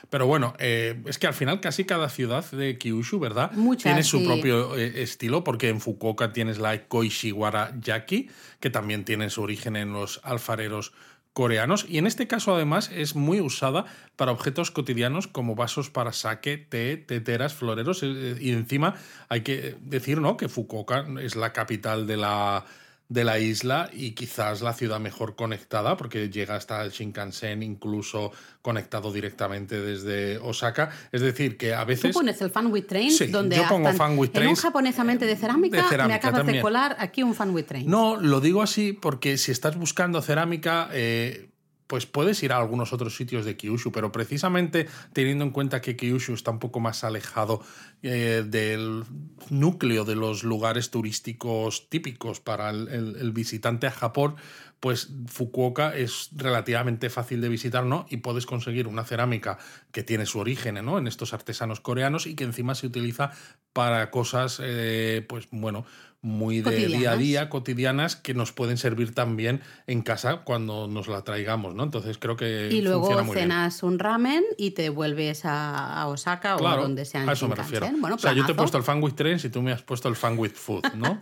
[0.08, 3.50] Pero bueno, eh, es que al final casi cada ciudad de Kyushu, ¿verdad?
[3.76, 9.30] tiene su propio eh, estilo, porque en Fukuoka tienes la Koishiwara Yaki, que también tiene
[9.30, 10.92] su origen en los alfareros
[11.38, 13.84] coreanos y en este caso además es muy usada
[14.16, 18.96] para objetos cotidianos como vasos para saque, té, teteras, floreros eh, y encima
[19.28, 20.36] hay que decir ¿no?
[20.36, 22.64] que Fukuoka es la capital de la
[23.08, 28.32] de la isla y quizás la ciudad mejor conectada, porque llega hasta el Shinkansen, incluso
[28.60, 30.90] conectado directamente desde Osaka.
[31.10, 32.12] Es decir, que a veces.
[32.12, 35.24] Tú pones el Fan with Train, sí, donde yo pongo Fan with En un japonesamente
[35.24, 37.88] de cerámica, me acabas de colar aquí un Fan with Train.
[37.88, 40.88] No, lo digo así porque si estás buscando cerámica.
[40.92, 41.47] Eh,
[41.88, 45.96] pues puedes ir a algunos otros sitios de Kyushu, pero precisamente teniendo en cuenta que
[45.96, 47.62] Kyushu está un poco más alejado
[48.02, 49.04] eh, del
[49.48, 54.36] núcleo de los lugares turísticos típicos para el, visitante a Japón,
[54.80, 58.06] pues Fukuoka es relativamente fácil de visitar, ¿no?
[58.10, 59.58] Y puedes conseguir una cerámica
[59.90, 60.98] que tiene su origen ¿no?
[60.98, 63.32] en estos artesanos coreanos y que encima se utiliza
[63.72, 65.84] para cosas, eh, pues bueno,
[66.20, 71.06] muy de día a día, cotidianas, que nos pueden servir también en casa cuando nos
[71.06, 71.84] la traigamos, ¿no?
[71.84, 72.68] Entonces creo que.
[72.72, 77.22] Y luego cenas un ramen y te vuelves a, Osaka o a donde sea.
[77.22, 77.86] A eso me refiero.
[77.86, 80.08] o sea, yo te he puesto el fan with trains y tú me has puesto
[80.08, 81.18] el fan with food, ¿no?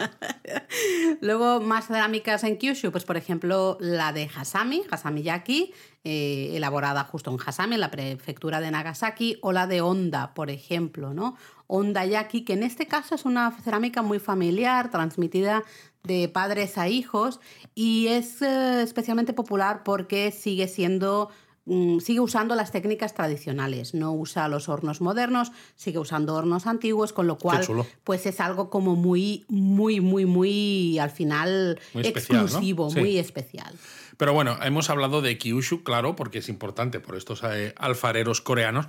[1.21, 7.05] luego, más cerámicas en Kyushu, pues por ejemplo, la de Hasami, Hasami Yaki, eh, elaborada
[7.05, 11.37] justo en Hasami, en la prefectura de Nagasaki, o la de Onda, por ejemplo, ¿no?
[11.67, 15.65] Ondayaki, que en este caso es una cerámica muy familiar, transmitida
[16.07, 17.41] de padres a hijos
[17.75, 21.31] y es eh, especialmente popular porque sigue siendo
[21.65, 27.13] mm, sigue usando las técnicas tradicionales, no usa los hornos modernos, sigue usando hornos antiguos,
[27.13, 27.67] con lo cual
[28.05, 33.75] pues es algo como muy muy muy muy al final exclusivo, muy especial.
[34.17, 38.87] Pero bueno, hemos hablado de Kyushu, claro, porque es importante por estos eh, alfareros coreanos,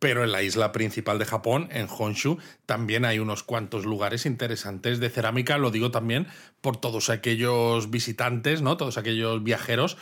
[0.00, 4.98] pero en la isla principal de Japón, en Honshu, también hay unos cuantos lugares interesantes
[4.98, 5.58] de cerámica.
[5.58, 6.26] Lo digo también
[6.62, 8.76] por todos aquellos visitantes, ¿no?
[8.76, 9.98] Todos aquellos viajeros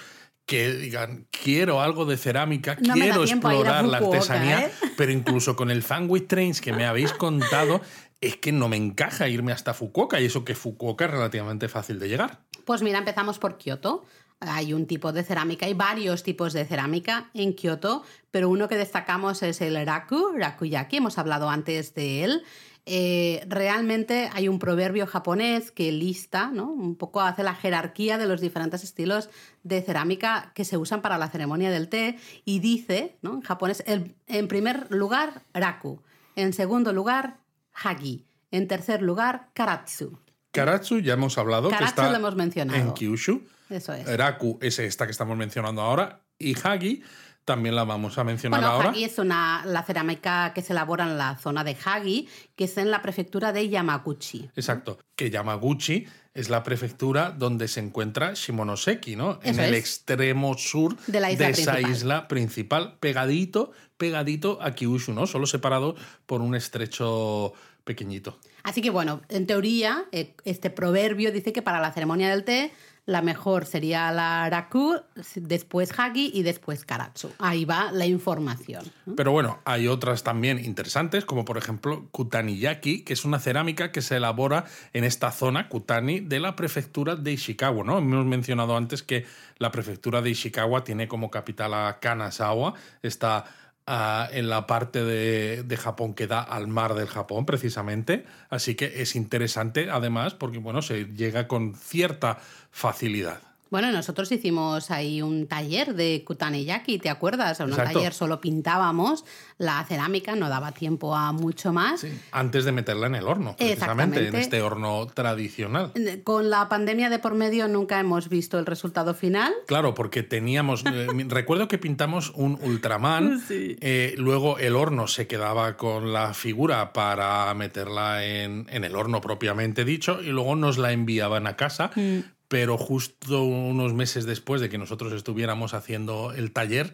[0.47, 4.73] que digan, quiero algo de cerámica, quiero explorar la artesanía, ¿eh?
[4.97, 7.83] pero incluso con el Fan with Trains que me habéis contado,
[8.23, 11.99] es que no me encaja irme hasta Fukuoka y eso que Fukuoka es relativamente fácil
[11.99, 12.41] de llegar.
[12.65, 14.05] Pues mira, empezamos por Kioto.
[14.41, 18.77] Hay un tipo de cerámica, hay varios tipos de cerámica en Kioto, pero uno que
[18.77, 22.43] destacamos es el raku, rakuyaki, hemos hablado antes de él.
[22.87, 26.71] Eh, realmente hay un proverbio japonés que lista, ¿no?
[26.71, 29.29] un poco hace la jerarquía de los diferentes estilos
[29.63, 33.35] de cerámica que se usan para la ceremonia del té y dice, ¿no?
[33.35, 36.01] en japonés, en primer lugar, raku,
[36.35, 37.41] en segundo lugar,
[37.75, 40.19] hagi, en tercer lugar, karatsu.
[40.53, 42.79] Karatsu ya hemos hablado Karatsu que está lo hemos mencionado.
[42.79, 43.43] en Kyushu.
[43.71, 44.17] Eso es.
[44.17, 47.03] Raku es esta que estamos mencionando ahora y Hagi
[47.45, 48.91] también la vamos a mencionar Bueno, ahora.
[48.91, 52.77] Hagi es una, la cerámica que se elabora en la zona de Hagi, que es
[52.77, 54.51] en la prefectura de Yamaguchi.
[54.55, 59.41] Exacto, que Yamaguchi es la prefectura donde se encuentra Shimonoseki, ¿no?
[59.43, 59.81] en el es.
[59.81, 61.91] extremo sur De la isla esa principal.
[61.97, 65.27] isla principal, pegadito, pegadito a Kyushu, ¿no?
[65.27, 65.97] Solo separado
[66.27, 68.39] por un estrecho pequeñito.
[68.63, 72.73] Así que bueno, en teoría, eh, este proverbio dice que para la ceremonia del té
[73.09, 74.97] la mejor sería la raku,
[75.35, 77.33] después hagi y después karatsu.
[77.39, 78.85] Ahí va la información.
[79.17, 84.03] Pero bueno, hay otras también interesantes, como por ejemplo Kutaniyaki, que es una cerámica que
[84.03, 87.83] se elabora en esta zona, Kutani, de la prefectura de Ishikawa.
[87.83, 87.97] ¿no?
[87.97, 89.25] Hemos mencionado antes que
[89.57, 93.47] la prefectura de Ishikawa tiene como capital a Kanazawa, está
[93.89, 98.25] ah, en la parte de, de Japón que da al mar del Japón, precisamente.
[98.51, 102.39] Así que es interesante, además, porque bueno, se llega con cierta
[102.71, 103.48] facilidad.
[103.71, 107.61] Bueno, nosotros hicimos ahí un taller de kutaneyaki, ¿te acuerdas?
[107.61, 107.93] Un Exacto.
[107.95, 109.25] taller solo pintábamos
[109.59, 112.07] la cerámica, no daba tiempo a mucho más.
[112.33, 115.93] Antes de meterla en el horno, precisamente, en este horno tradicional.
[116.25, 119.53] Con la pandemia de por medio nunca hemos visto el resultado final.
[119.67, 120.85] Claro, porque teníamos.
[120.87, 123.41] eh, recuerdo que pintamos un Ultraman.
[123.41, 123.77] Sí.
[123.81, 129.21] eh, luego el horno se quedaba con la figura para meterla en, en el horno
[129.21, 130.21] propiamente dicho.
[130.23, 131.91] Y luego nos la enviaban a casa.
[131.95, 132.19] Mm.
[132.49, 136.93] Pero justo unos meses después de que nosotros estuviéramos haciendo el taller,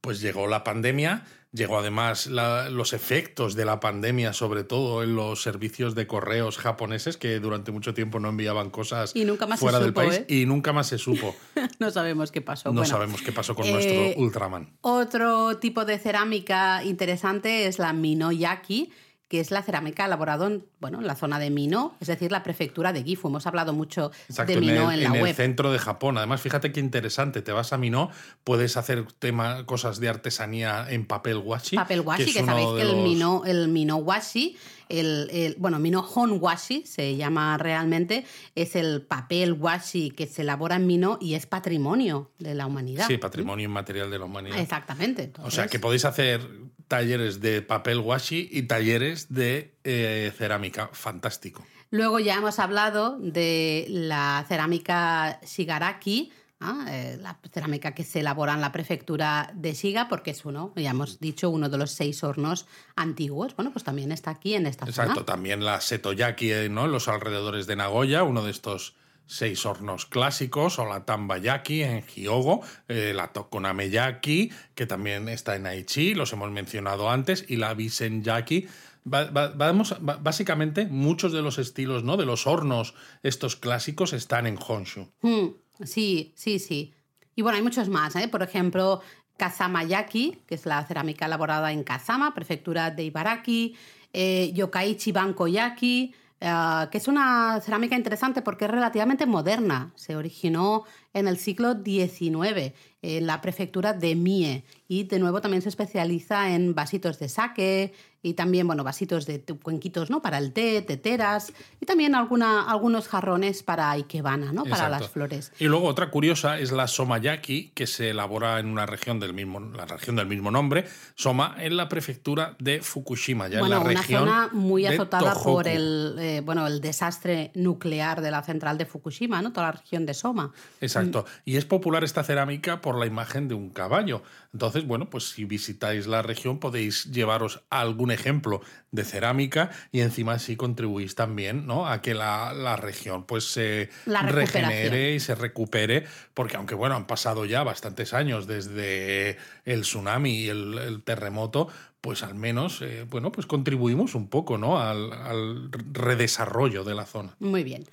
[0.00, 1.24] pues llegó la pandemia.
[1.52, 6.58] Llegó además la- los efectos de la pandemia, sobre todo en los servicios de correos
[6.58, 10.00] japoneses, que durante mucho tiempo no enviaban cosas Y nunca más se fuera del supo,
[10.02, 10.14] país.
[10.16, 10.26] ¿eh?
[10.28, 11.34] Y nunca más se supo.
[11.78, 12.68] no sabemos qué pasó.
[12.70, 14.76] No Bueno, sabemos qué pasó con eh, nuestro Ultraman.
[14.82, 18.90] Otro tipo de cerámica interesante es la Minoyaki,
[19.28, 22.42] que es la cerámica elaborada en, bueno, en la zona de Mino, es decir, la
[22.44, 23.26] prefectura de Gifu.
[23.28, 25.34] Hemos hablado mucho Exacto, de en Mino el, en la en el web.
[25.34, 26.16] centro de Japón.
[26.16, 27.42] Además, fíjate qué interesante.
[27.42, 28.10] Te vas a Mino,
[28.44, 31.74] puedes hacer tema, cosas de artesanía en papel washi.
[31.76, 34.56] Papel washi, es que, uno sabéis que el los- Mino, el Mino washi,
[34.88, 38.24] el, el- bueno, Mino Hon washi se llama realmente,
[38.54, 43.08] es el papel washi que se elabora en Mino y es patrimonio de la humanidad.
[43.08, 44.58] Sí, patrimonio inmaterial de la humanidad.
[44.58, 45.32] Exactamente.
[45.42, 46.40] O sea, que podéis hacer
[46.88, 50.88] talleres de papel washi y talleres de eh, cerámica.
[50.92, 51.64] Fantástico.
[51.90, 56.84] Luego ya hemos hablado de la cerámica Shigaraki, ¿ah?
[56.88, 60.90] Eh, la cerámica que se elabora en la prefectura de Shiga, porque es uno, ya
[60.90, 62.66] hemos dicho, uno de los seis hornos
[62.96, 63.54] antiguos.
[63.54, 65.14] Bueno, pues también está aquí en esta Exacto.
[65.14, 65.26] zona.
[65.26, 66.86] También la setoyaki, ¿no?
[66.86, 72.02] En los alrededores de Nagoya, uno de estos seis hornos clásicos, o la tambayaki en
[72.06, 77.74] Hyogo, eh, la tokonameyaki, que también está en Aichi, los hemos mencionado antes, y la
[77.74, 78.66] bisenyaki.
[79.12, 82.16] Va- va- vamos, va- básicamente, muchos de los estilos, ¿no?
[82.16, 85.08] De los hornos, estos clásicos, están en Honshu.
[85.22, 85.46] Mm,
[85.84, 86.92] sí, sí, sí.
[87.34, 88.28] Y bueno, hay muchos más, ¿eh?
[88.28, 89.00] Por ejemplo,
[89.36, 93.76] Kazamayaki, que es la cerámica elaborada en Kazama, prefectura de Ibaraki,
[94.12, 99.92] eh, Yokaichi Bankoyaki, eh, que es una cerámica interesante porque es relativamente moderna.
[99.96, 105.62] Se originó en el siglo XIX en la prefectura de Mie y de nuevo también
[105.62, 107.94] se especializa en vasitos de sake
[108.26, 110.20] y también, bueno, vasitos de cuenquitos, ¿no?
[110.20, 114.64] Para el té, teteras y también alguna, algunos jarrones para ikebana, ¿no?
[114.64, 115.52] Para las flores.
[115.60, 119.60] Y luego otra curiosa es la somayaki, que se elabora en una región del mismo,
[119.60, 123.90] la región del mismo nombre, Soma, en la prefectura de Fukushima, ya bueno, en la
[123.90, 128.76] una región zona muy azotada por el, eh, bueno, el desastre nuclear de la central
[128.76, 129.52] de Fukushima, ¿no?
[129.52, 130.52] Toda la región de Soma.
[130.80, 131.26] Exacto.
[131.44, 134.24] Y es popular esta cerámica por la imagen de un caballo.
[134.52, 138.60] Entonces, bueno, pues si visitáis la región podéis llevaros algún ejemplo
[138.90, 141.86] de cerámica y encima así contribuís también ¿no?
[141.86, 146.04] a que la, la región pues se regenere y se recupere,
[146.34, 151.68] porque aunque bueno, han pasado ya bastantes años desde el tsunami y el, el terremoto,
[152.00, 154.80] pues al menos, eh, bueno, pues contribuimos un poco ¿no?
[154.80, 157.34] al, al redesarrollo de la zona.
[157.38, 157.84] Muy bien.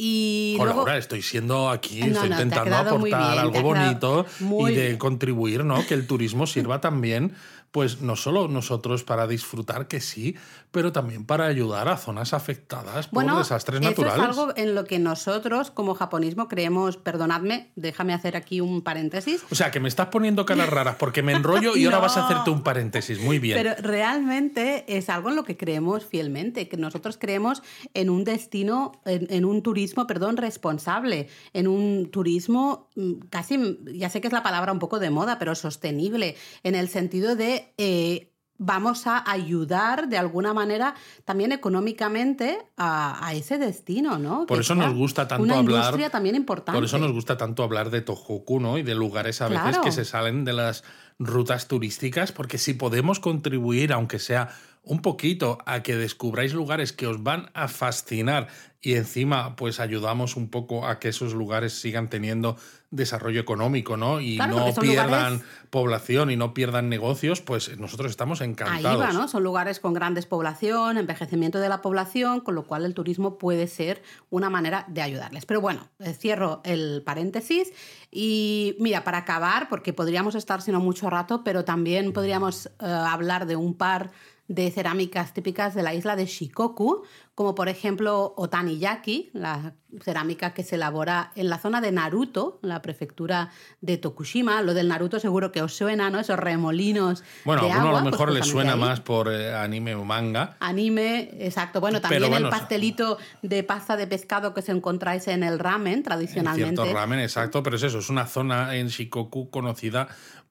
[0.00, 4.26] Y Hola, luego, estoy siendo aquí, No, estoy no, intentando aportar bien, algo bonito
[4.68, 5.84] y de contribuir, ¿no?
[5.86, 7.34] Que el turismo sirva también,
[7.70, 10.36] pues no solo nosotros para disfrutar, que sí,
[10.70, 14.22] pero también para ayudar a zonas afectadas por bueno, desastres eso naturales.
[14.22, 19.44] es algo en lo que nosotros como japonismo creemos, perdonadme, déjame hacer aquí un paréntesis,
[19.50, 22.24] O sea, que me estás poniendo caras raras porque me enrollo y ahora vas a
[22.24, 23.20] hacerte un paréntesis.
[23.20, 23.56] Muy bien.
[23.56, 27.62] Pero realmente es algo en lo que creemos fielmente, que nosotros creemos
[27.94, 34.10] en un destino, en, en un turismo, perdón, responsable, en un turismo mm, casi, ya
[34.10, 37.72] sé que es la palabra un poco de moda, pero sostenible, en el sentido de...
[37.78, 38.27] eh,
[38.58, 40.94] Vamos a ayudar de alguna manera
[41.24, 44.46] también económicamente a, a ese destino, ¿no?
[44.46, 46.76] Por Que eso nos gusta tanto una hablar- industria también importante.
[46.76, 48.76] Por eso nos gusta tanto hablar de Tohoku, ¿no?
[48.76, 50.84] Y de lugares a veces que se salen de las
[51.18, 54.50] rutas turísticas, porque si podemos contribuir, aunque sea
[54.82, 58.48] un poquito, a que descubráis lugares que os van a fascinar
[58.80, 62.56] y encima pues ayudamos un poco a que esos lugares sigan teniendo
[62.90, 64.20] desarrollo económico, ¿no?
[64.20, 69.00] Y Claro, no pierdan lugares- población y no pierdan negocios, pues nosotros estamos Ahí encantados.
[69.02, 69.28] va, ¿no?
[69.28, 73.66] Son lugares con grandes población, envejecimiento de la población, con lo cual el turismo puede
[73.66, 75.44] ser una manera de ayudarles.
[75.44, 77.72] Pero bueno, eh, cierro el paréntesis
[78.10, 83.46] y mira, para acabar, porque podríamos estar sino mucho rato, pero también podríamos eh, hablar
[83.46, 84.10] de un par
[84.48, 87.02] de cerámicas típicas de la isla de Shikoku,
[87.34, 92.82] como por ejemplo Otaniyaki, la cerámica que se elabora en la zona de Naruto, la
[92.82, 94.60] prefectura de Tokushima.
[94.62, 96.18] Lo del Naruto seguro que os suena, ¿no?
[96.18, 98.80] Esos remolinos Bueno, de a agua, a lo pues mejor le justamente suena ahí.
[98.80, 100.56] más por eh, anime o manga.
[100.60, 101.80] Anime, exacto.
[101.80, 105.58] Bueno, también Pero bueno, el pastelito de pasta de pescado que se encontráis en el
[105.58, 106.74] ramen En tradicionalmente.
[106.82, 110.08] cierto ramen, exacto, pero es eso, es una zona en Shikoku conocida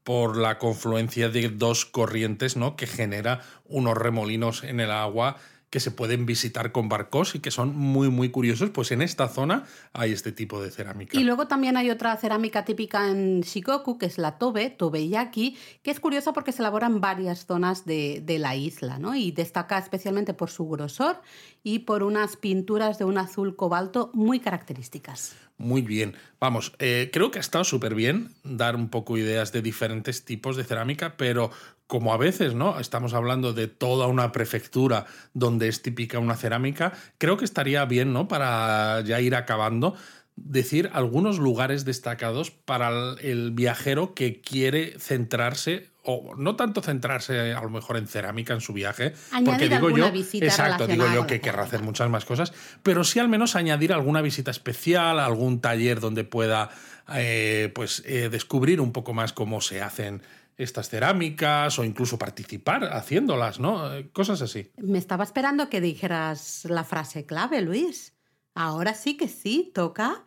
[0.08, 2.78] por la confluencia de dos corrientes, ¿no?
[2.78, 5.36] Que genera unos remolinos en el agua
[5.70, 8.70] que se pueden visitar con barcos y que son muy, muy curiosos.
[8.70, 11.18] Pues en esta zona hay este tipo de cerámica.
[11.20, 15.92] Y luego también hay otra cerámica típica en Shikoku, que es la tobe, tobeyaki, que
[15.92, 19.16] es curiosa porque se elabora en varias zonas de, de la isla, ¿no?
[19.16, 21.22] Y destaca especialmente por su grosor
[21.64, 25.36] y por unas pinturas de un azul cobalto muy características.
[25.58, 26.16] Muy bien.
[26.40, 30.56] Vamos, eh, creo que ha estado súper bien dar un poco ideas de diferentes tipos
[30.56, 31.50] de cerámica, pero
[31.88, 32.80] como a veces, ¿no?
[32.80, 38.12] Estamos hablando de toda una prefectura donde es típica una cerámica, creo que estaría bien,
[38.14, 38.28] ¿no?
[38.28, 39.96] Para ya ir acabando,
[40.36, 42.90] decir algunos lugares destacados para
[43.22, 48.62] el- viajero que quiere centrarse o no tanto centrarse a lo mejor en cerámica en
[48.62, 52.10] su viaje, porque Añadir digo alguna yo, visita exacto, digo yo que querrá hacer muchas
[52.10, 56.70] más cosas, pero sí al menos añadir alguna visita especial, algún taller donde pueda
[57.16, 60.22] eh, pues eh, descubrir un poco más cómo se hacen
[60.58, 63.94] estas cerámicas o incluso participar haciéndolas, ¿no?
[63.94, 64.72] Eh, Cosas así.
[64.78, 68.18] Me estaba esperando que dijeras la frase clave, Luis.
[68.56, 70.26] Ahora sí que sí, toca.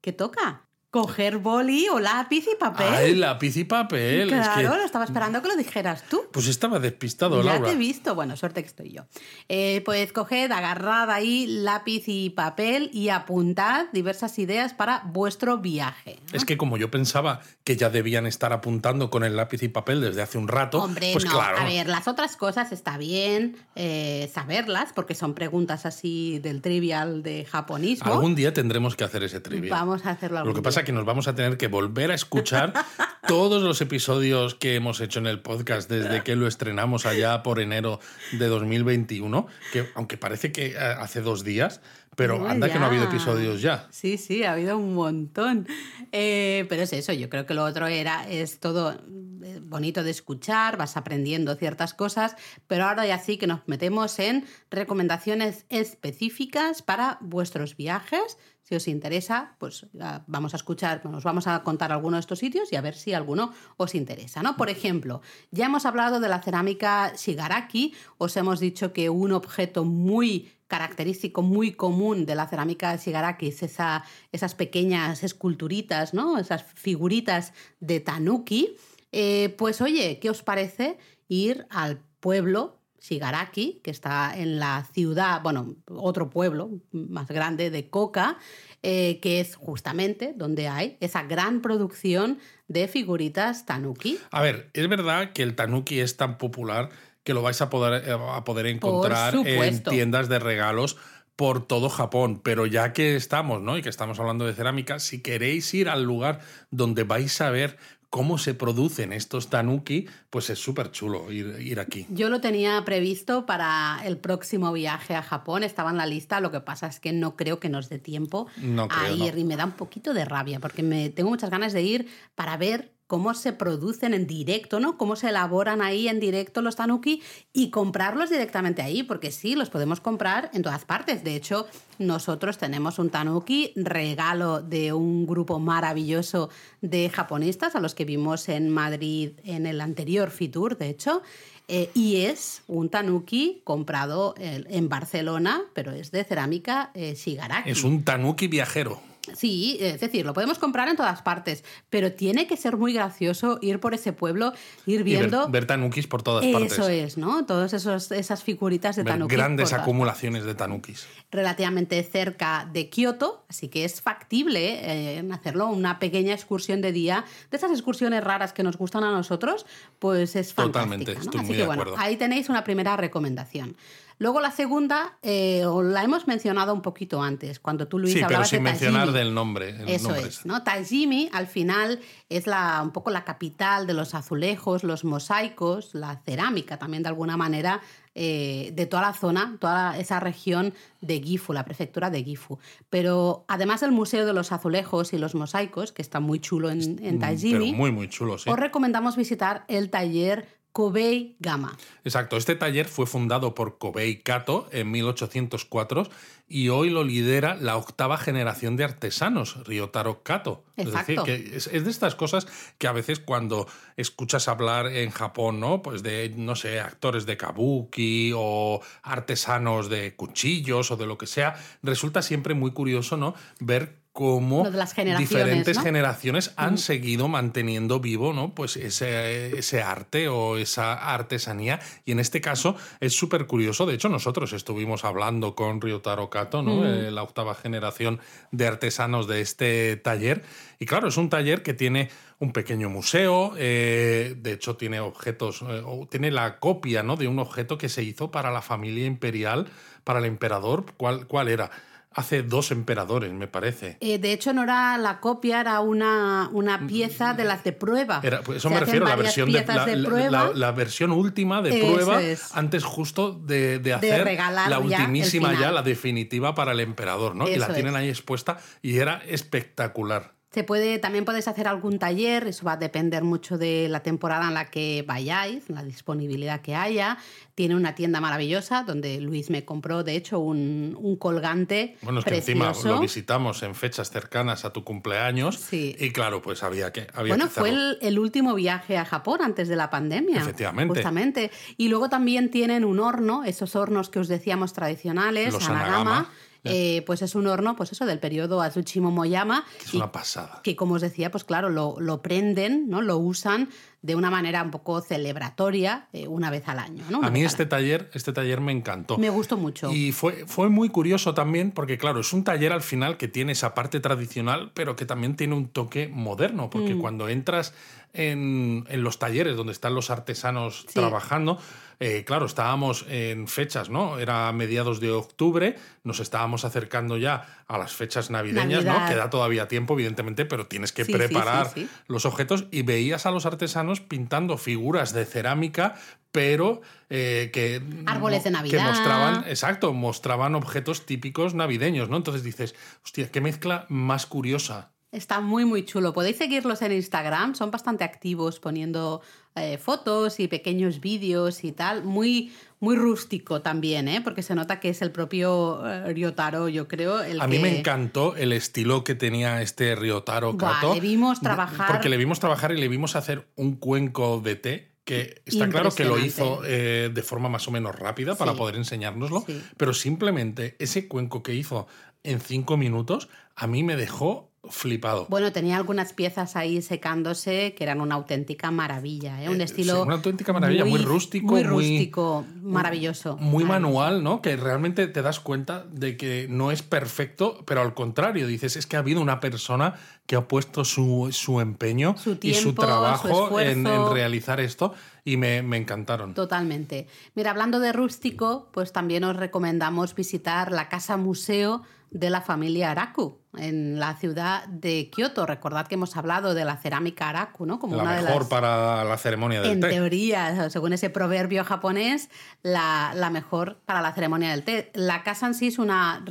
[0.00, 0.69] ¿Qué toca?
[0.90, 2.92] Coger boli o lápiz y papel.
[2.92, 4.32] Ay, lápiz y papel.
[4.32, 6.22] es claro, que, lo estaba esperando que lo dijeras tú.
[6.32, 7.68] pues estaba despistado, ya Laura.
[7.68, 8.16] te he visto.
[8.16, 9.02] Bueno, suerte que estoy yo.
[9.48, 16.18] Eh, pues coged, agarrad ahí lápiz y papel y apuntad diversas ideas para vuestro viaje.
[16.32, 16.36] ¿no?
[16.36, 20.00] Es que como yo pensaba que ya debían estar apuntando con el lápiz y papel
[20.00, 21.58] desde hace un rato, Hombre, pues no, claro.
[21.58, 27.22] a ver, las otras cosas está bien eh, saberlas porque son preguntas así del trivial
[27.22, 28.12] de japonismo.
[28.12, 29.70] Algún día tendremos que hacer ese trivia.
[29.70, 32.14] Vamos a hacerlo Lo algún que pasa que nos vamos a tener que volver a
[32.14, 32.72] escuchar
[33.28, 37.60] todos los episodios que hemos hecho en el podcast desde que lo estrenamos allá por
[37.60, 38.00] enero
[38.32, 41.80] de 2021, que aunque parece que eh, hace dos días,
[42.16, 43.86] pero No, anda que no ha habido episodios ya.
[43.90, 45.66] Sí, sí, ha habido un montón.
[46.12, 50.10] Eh, pero es eso, yo creo que lo otro era, es todo eh, bonito de
[50.10, 52.36] escuchar, vas aprendiendo ciertas cosas,
[52.66, 58.38] pero ahora ya sí que nos metemos en recomendaciones específicas para vuestros viajes.
[58.62, 59.86] Si os interesa, pues
[60.26, 63.14] vamos a escuchar, nos vamos a contar algunos de estos sitios y a ver si
[63.14, 64.56] alguno os interesa, ¿no?
[64.56, 69.84] Por ejemplo, ya hemos hablado de la cerámica shigaraki, os hemos dicho que un objeto
[69.84, 76.38] muy característico, muy común de la cerámica shigaraki es esa, esas pequeñas esculturitas, ¿no?
[76.38, 78.76] Esas figuritas de tanuki.
[79.10, 80.96] Eh, pues oye, ¿qué os parece
[81.28, 87.88] ir al pueblo Shigaraki, que está en la ciudad, bueno, otro pueblo más grande de
[87.88, 88.36] Koka,
[88.82, 94.18] eh, que es justamente donde hay esa gran producción de figuritas tanuki.
[94.30, 96.90] A ver, es verdad que el tanuki es tan popular
[97.22, 100.96] que lo vais a poder, eh, a poder encontrar en tiendas de regalos
[101.36, 103.78] por todo Japón, pero ya que estamos, ¿no?
[103.78, 106.40] Y que estamos hablando de cerámica, si queréis ir al lugar
[106.70, 107.78] donde vais a ver
[108.10, 112.06] cómo se producen estos tanuki, pues es súper chulo ir, ir aquí.
[112.10, 116.50] Yo lo tenía previsto para el próximo viaje a Japón, estaba en la lista, lo
[116.50, 119.40] que pasa es que no creo que nos dé tiempo No creo, a ir no.
[119.40, 122.56] y me da un poquito de rabia porque me tengo muchas ganas de ir para
[122.56, 124.96] ver cómo se producen en directo, ¿no?
[124.96, 127.20] Cómo se elaboran ahí en directo los tanuki
[127.52, 131.24] y comprarlos directamente ahí, porque sí, los podemos comprar en todas partes.
[131.24, 131.66] De hecho,
[131.98, 136.50] nosotros tenemos un tanuki, regalo de un grupo maravilloso
[136.82, 141.22] de japonistas a los que vimos en Madrid en el anterior Fitur, de hecho.
[141.66, 147.70] eh, y es un tanuki comprado eh, en Barcelona, pero es de cerámica eh, Shigaraki.
[147.70, 149.09] Es un tanuki viajero.
[149.36, 153.58] Sí, es decir, lo podemos comprar en todas partes, pero tiene que ser muy gracioso
[153.62, 154.52] ir por ese pueblo,
[154.86, 155.48] ir Y ver, viendo.
[155.48, 156.72] ver tanukis por todas partes.
[156.72, 157.44] Eso es, ¿no?
[157.46, 159.34] Todas esas figuritas de Ver tanuki.
[159.36, 161.06] grandes acumulaciones de tanukis.
[161.30, 164.80] relativamente cerca de Kioto, así que es factible
[165.18, 169.10] eh, hacerlo, una pequeña excursión de día, de esas excursiones raras que nos gustan a
[169.12, 169.64] nosotros,
[169.98, 170.66] pues es fantástica.
[170.84, 171.20] Totalmente, ¿no?
[171.20, 172.00] estoy Así muy que de bueno, acuerdo.
[172.02, 173.76] ahí tenéis una primera recomendación.
[174.20, 178.44] Luego la segunda, eh, la hemos mencionado un poquito antes, cuando tú, Luis, sí, pero
[178.44, 179.70] sin de mencionar del nombre.
[179.70, 180.62] el Eso nombre es, ¿no?
[180.62, 186.20] Tajimi al final es la, un poco la capital de los azulejos, los mosaicos, la
[186.26, 187.80] cerámica también de alguna manera
[188.14, 192.58] eh, de toda la zona, toda esa región de Gifu, la prefectura de Gifu.
[192.90, 197.02] Pero además del Museo de los Azulejos y los Mosaicos, que está muy chulo en,
[197.02, 198.50] en Mm, Tajimi, Pero muy, muy chulo, sí.
[198.50, 201.76] os recomendamos visitar el taller Kobe Gama.
[202.04, 206.08] Exacto, este taller fue fundado por Kobei Kato en 1804
[206.48, 210.64] y hoy lo lidera la octava generación de artesanos, Ryotaro Kato.
[210.76, 210.98] Exacto.
[210.98, 212.48] Es decir, que es, es de estas cosas
[212.78, 215.80] que a veces cuando escuchas hablar en Japón, ¿no?
[215.80, 221.26] Pues de, no sé, actores de kabuki o artesanos de cuchillos o de lo que
[221.26, 223.34] sea, resulta siempre muy curioso, ¿no?
[223.60, 225.82] Ver cómo las generaciones, diferentes ¿no?
[225.82, 228.54] generaciones han seguido manteniendo vivo ¿no?
[228.54, 231.80] pues ese, ese arte o esa artesanía.
[232.04, 233.86] Y en este caso es súper curioso.
[233.86, 236.84] De hecho, nosotros estuvimos hablando con Ryotaro Kato, ¿no?
[236.84, 238.20] Eh, la octava generación
[238.52, 240.42] de artesanos de este taller.
[240.78, 242.10] Y claro, es un taller que tiene
[242.40, 247.16] un pequeño museo, eh, de hecho tiene objetos, eh, tiene la copia ¿no?
[247.16, 249.68] de un objeto que se hizo para la familia imperial,
[250.04, 250.84] para el emperador.
[250.98, 251.70] ¿Cuál, cuál era?
[252.12, 253.96] Hace dos emperadores, me parece.
[254.00, 258.20] Eh, de hecho, no era la copia, era una, una pieza de las de prueba.
[258.24, 260.30] Era, pues eso Se me refiero, la varias versión de, la, de la- prueba.
[260.30, 262.50] la- la versión última de Eso prueba es.
[262.56, 264.24] antes justo de, de hacer
[264.68, 267.48] la ultimísima ya, la definitiva para el emperador, ¿no?
[267.48, 268.00] y la tienen es.
[268.00, 270.34] ahí expuesta y era espectacular.
[270.52, 274.48] Se puede, también podéis hacer algún taller, eso va a depender mucho de la temporada
[274.48, 277.18] en la que vayáis, la disponibilidad que haya.
[277.54, 282.24] Tiene una tienda maravillosa donde Luis me compró, de hecho, un, un colgante Bueno, es
[282.24, 285.94] que encima lo visitamos en fechas cercanas a tu cumpleaños Sí.
[286.00, 289.68] y claro, pues había que había Bueno, que fue el último viaje a Japón antes
[289.68, 290.38] de la pandemia.
[290.38, 290.94] Efectivamente.
[290.94, 291.52] Justamente.
[291.76, 295.94] Y luego también tienen un horno, esos hornos que os decíamos tradicionales, Los Anagama.
[295.96, 296.30] Anagama.
[296.64, 299.64] Eh, pues es un horno, pues eso, del periodo Azuchi Momoyama.
[299.78, 300.60] Que es y una pasada.
[300.62, 303.02] que como os decía, pues claro, lo, lo prenden, ¿no?
[303.02, 303.68] Lo usan
[304.02, 307.22] de una manera un poco celebratoria eh, una vez al año, ¿no?
[307.22, 309.18] A mí este taller, este taller me encantó.
[309.18, 309.90] me gustó mucho.
[309.92, 313.52] Y fue, fue muy curioso también, porque claro, es un taller al final que tiene
[313.52, 317.00] esa parte tradicional, pero que también tiene un toque moderno, porque Mm.
[317.00, 317.74] cuando entras
[318.12, 320.94] en, en los talleres donde están los artesanos Sí.
[320.94, 321.58] trabajando,
[322.00, 324.18] eh, claro, estábamos en fechas, ¿no?
[324.18, 328.94] Era mediados de octubre, nos estábamos acercando ya a las fechas navideñas, ¿no?
[329.06, 331.88] Queda todavía tiempo, evidentemente, pero tienes que Sí, preparar sí.
[332.08, 335.96] los objetos y veías a los artesanos pintando figuras de cerámica,
[336.30, 338.86] pero eh, que, Árboles de que Navidad.
[338.86, 342.16] mostraban, exacto, mostraban objetos típicos navideños, ¿no?
[342.16, 344.92] Entonces dices, hostia, qué mezcla más curiosa.
[345.12, 346.12] Está muy, muy chulo.
[346.12, 349.22] Podéis seguirlos en Instagram, son bastante activos poniendo
[349.56, 352.04] eh, fotos y pequeños vídeos y tal.
[352.04, 354.20] Muy, muy rústico también, ¿eh?
[354.22, 357.22] porque se nota que es el propio eh, Ryotaro, yo creo.
[357.24, 360.94] El A mí me encantó el estilo que tenía este Ryotaro Buah, Kato.
[360.94, 364.90] le vimos trabajar- Porque le vimos trabajar y le vimos hacer un cuenco de té
[365.04, 368.58] que está claro que lo hizo eh, de forma más o menos rápida para Sí.
[368.58, 369.60] poder enseñárnoslo, Sí.
[369.76, 371.88] pero simplemente ese cuenco que hizo
[372.22, 375.26] en cinco minutos a mí me dejó flipado.
[375.30, 379.48] Bueno, tenía algunas piezas ahí secándose que eran una auténtica maravilla, ¿eh?
[379.48, 379.94] un Eh, estilo.
[379.96, 383.36] sí, una auténtica maravilla, muy rústico, Muy muy- rústico, maravilloso.
[383.38, 383.66] muy maravilloso.
[383.66, 384.42] manual, ¿no?
[384.42, 388.86] Que realmente te das cuenta de que no es perfecto, pero al contrario, dices, es
[388.86, 389.94] que ha habido una persona
[390.26, 394.60] que ha puesto su, su empeño Su y su tiempo, su trabajo en, en realizar
[394.60, 394.92] esto
[395.24, 396.34] y me, me encantaron.
[396.34, 397.08] Totalmente.
[397.34, 402.90] Mira, hablando de rústico, pues también os recomendamos visitar la casa museo de la familia
[402.90, 405.46] Araku en la ciudad de Kioto.
[405.46, 407.78] Recordad que hemos hablado de la cerámica Araku, ¿no?
[407.78, 409.86] Como la una mejor de las, para la ceremonia del en té.
[409.88, 412.30] En teoría, según ese proverbio japonés,
[412.62, 414.90] la, la, mejor para la ceremonia del té.
[414.94, 416.24] La casa en sí es una,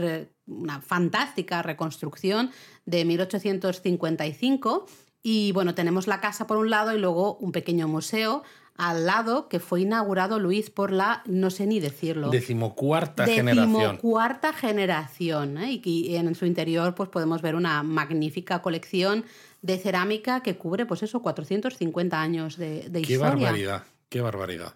[0.48, 2.52] una fantástica reconstrucción
[2.86, 4.86] de 1855
[5.22, 8.44] y bueno, tenemos la casa por un lado y luego un pequeño museo
[8.80, 12.30] al lado que fue inaugurado Luis por la, no sé ni decirlo.
[12.30, 13.74] Decimocuarta generación.
[13.74, 15.58] Decimocuarta generación.
[15.58, 15.82] ¿eh?
[15.84, 19.26] Y en su interior pues podemos ver una magnífica colección
[19.62, 23.32] de cerámica que cubre pues eso, 450 años de, de qué historia.
[23.32, 24.76] Qué barbaridad, qué barbaridad.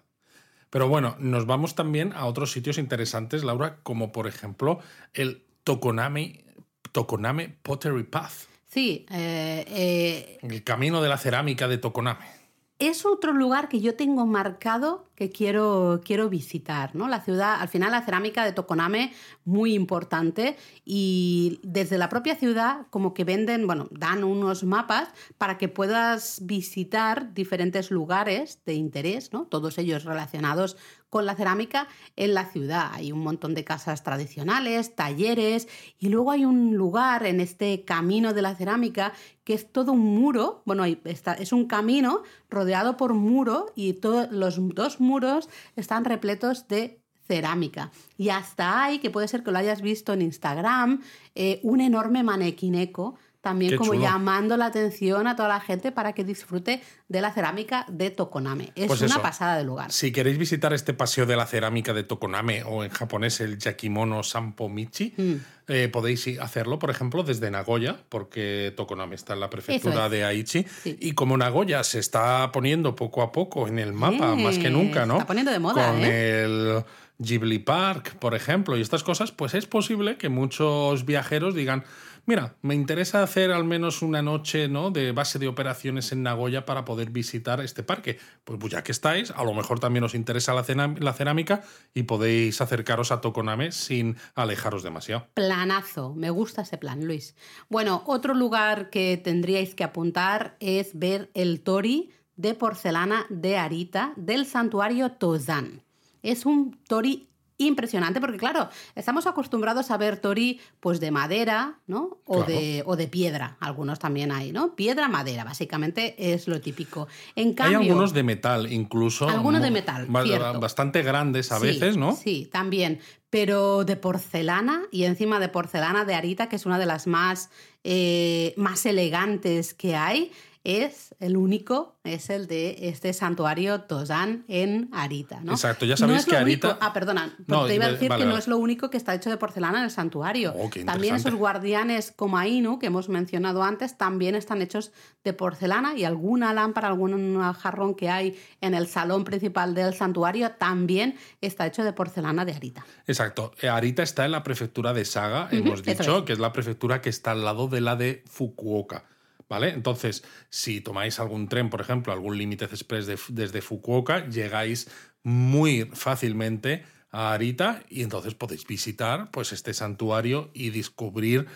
[0.68, 4.80] Pero bueno, nos vamos también a otros sitios interesantes, Laura, como por ejemplo
[5.14, 6.44] el Tokoname,
[6.92, 8.48] Tokoname Pottery Path.
[8.66, 9.06] Sí.
[9.10, 12.43] Eh, eh, el camino de la cerámica de Tokoname
[12.78, 17.08] es otro lugar que yo tengo marcado que quiero, quiero visitar, ¿no?
[17.08, 19.12] La ciudad, al final la cerámica de Tokoname,
[19.44, 25.08] muy importante, y desde la propia ciudad como que venden, bueno, dan unos mapas
[25.38, 29.46] para que puedas visitar diferentes lugares de interés, ¿no?
[29.46, 30.76] Todos ellos relacionados
[31.14, 31.86] con la cerámica
[32.16, 32.90] en la ciudad.
[32.92, 35.68] Hay un montón de casas tradicionales, talleres
[36.00, 39.12] y luego hay un lugar en este camino de la cerámica
[39.44, 44.56] que es todo un muro, bueno, es un camino rodeado por muro y todos los
[44.74, 47.92] dos muros están repletos de cerámica.
[48.18, 51.00] Y hasta hay, que puede ser que lo hayas visto en Instagram,
[51.36, 56.24] eh, un enorme manequineco también como llamando la atención a toda la gente para que
[56.24, 58.72] disfrute de la cerámica de Tokoname.
[58.74, 59.92] Es pues una pasada de lugar.
[59.92, 64.22] Si queréis visitar este paseo de la cerámica de Tokoname o en japonés el Yakimono
[64.22, 65.32] Sampomichi, mm.
[65.68, 70.66] eh, podéis hacerlo, por ejemplo, desde Nagoya, porque Tokoname está en la prefectura de Aichi.
[70.84, 75.04] Y como Nagoya se está poniendo poco a poco en el mapa, más que nunca,
[75.04, 75.14] ¿no?
[75.14, 75.90] Se está poniendo de moda.
[75.90, 76.44] Con ¿eh?
[76.44, 76.84] el
[77.18, 81.84] Ghibli Park, por ejemplo, y estas cosas, pues es posible que muchos viajeros digan
[82.26, 84.90] mira, me interesa hacer al menos una noche ¿no?
[84.90, 88.18] de base de operaciones en Nagoya para poder visitar este parque.
[88.44, 91.62] Pues, pues ya que estáis, a lo mejor también os interesa la, cerámica
[91.94, 95.26] y podéis acercaros a Tokoname sin alejaros demasiado.
[95.34, 97.34] Planazo, me gusta ese plan, Luis.
[97.68, 104.12] Bueno, otro lugar que tendríais que apuntar es ver el tori de porcelana de Arita
[104.16, 105.82] del santuario Tozan.
[106.22, 112.18] Es un tori impresionante porque claro, estamos acostumbrados a ver tori pues de madera, ¿no?
[112.26, 114.74] O, de, o de piedra, algunos también hay, ¿no?
[114.74, 117.06] Piedra, madera, básicamente es lo típico.
[117.36, 119.28] En cambio, hay algunos de metal incluso.
[119.28, 122.16] Algunos de metal, bastante grandes a veces, ¿no?
[122.16, 123.00] Sí, también,
[123.30, 127.50] pero de porcelana y encima de porcelana de Arita, que es una de las más,
[127.82, 130.32] eh, más elegantes que hay
[130.64, 135.40] es el único, es el de este santuario Tozan en Arita.
[135.42, 135.52] ¿no?
[135.52, 136.78] Exacto, ya sabéis que Arita.
[136.80, 139.36] ah, perdona, te iba a decir que no es lo único que está hecho de
[139.36, 140.54] porcelana en el santuario.
[140.56, 144.92] Oh, también esos guardianes como Ainu, que hemos mencionado antes, también están hechos
[145.22, 150.52] de porcelana y alguna lámpara, algún jarrón que hay en el salón principal del santuario
[150.52, 152.86] también está hecho de porcelana de Arita.
[153.06, 157.02] Exacto, eh, Arita está en la prefectura de Saga, hemos dicho, que es la prefectura
[157.02, 159.04] que está al lado de la de Fukuoka.
[159.48, 159.70] ¿Vale?
[159.70, 164.88] Entonces, si tomáis algún tren, por ejemplo, algún límite express desde Fukuoka, llegáis
[165.22, 171.46] muy fácilmente a Arita y entonces podéis visitar pues, este santuario y descubrir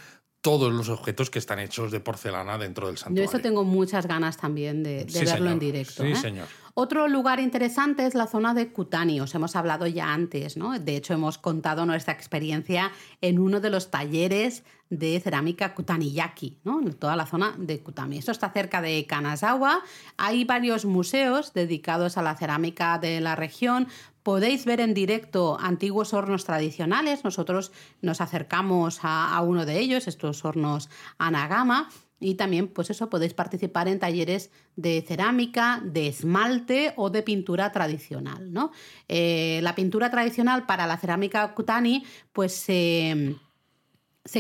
[0.41, 3.25] todos los objetos que están hechos de porcelana dentro del santuario.
[3.25, 6.05] Yo eso tengo muchas ganas también de, verlo en directo.
[6.05, 6.17] Sí, ¿eh?
[6.17, 6.47] señor.
[6.75, 10.79] Otro lugar interesante es la zona de Kutani, os hemos hablado ya antes, ¿no?
[10.79, 16.81] De hecho, hemos contado nuestra experiencia en uno de los talleres de cerámica Kutaniyaki, ¿no?
[16.81, 18.19] En toda la zona de Kutami.
[18.19, 19.83] Esto está cerca de Kanazawa.
[20.17, 23.89] Hay varios museos dedicados a la cerámica de la región.
[24.23, 27.25] Podéis ver en directo antiguos hornos tradicionales.
[27.25, 27.73] Nosotros
[28.03, 31.89] nos acercamos a, uno de ellos, estos hornos Anagama
[32.21, 37.71] y también, pues eso, podéis participar en talleres de cerámica, de esmalte o de pintura
[37.71, 38.73] tradicional, ¿no?
[39.07, 43.37] Eh, la pintura tradicional para la cerámica Kutani, pues se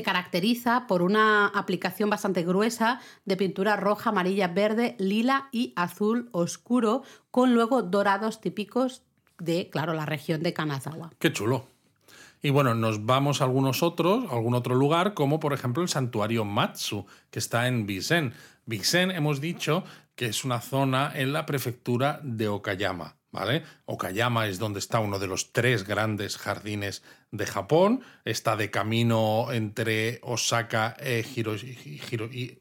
[0.03, 7.03] caracteriza por una aplicación bastante gruesa de pintura roja, amarilla, verde, lila y azul oscuro,
[7.30, 9.03] con luego dorados típicos
[9.39, 11.11] de, claro, la región de Kanazawa.
[11.18, 11.66] Qué chulo.
[12.43, 15.89] Y bueno, nos vamos a algunos otros, a algún otro lugar, como por ejemplo el
[15.89, 18.34] santuario Matsu, que está en Bisen.
[18.66, 19.84] Bisen hemos dicho
[20.14, 23.18] que es una zona en la prefectura de Okayama.
[23.31, 23.62] ¿Vale?
[23.85, 28.01] Okayama es donde está uno de los tres grandes jardines de Japón.
[28.24, 31.24] Está de camino entre Osaka e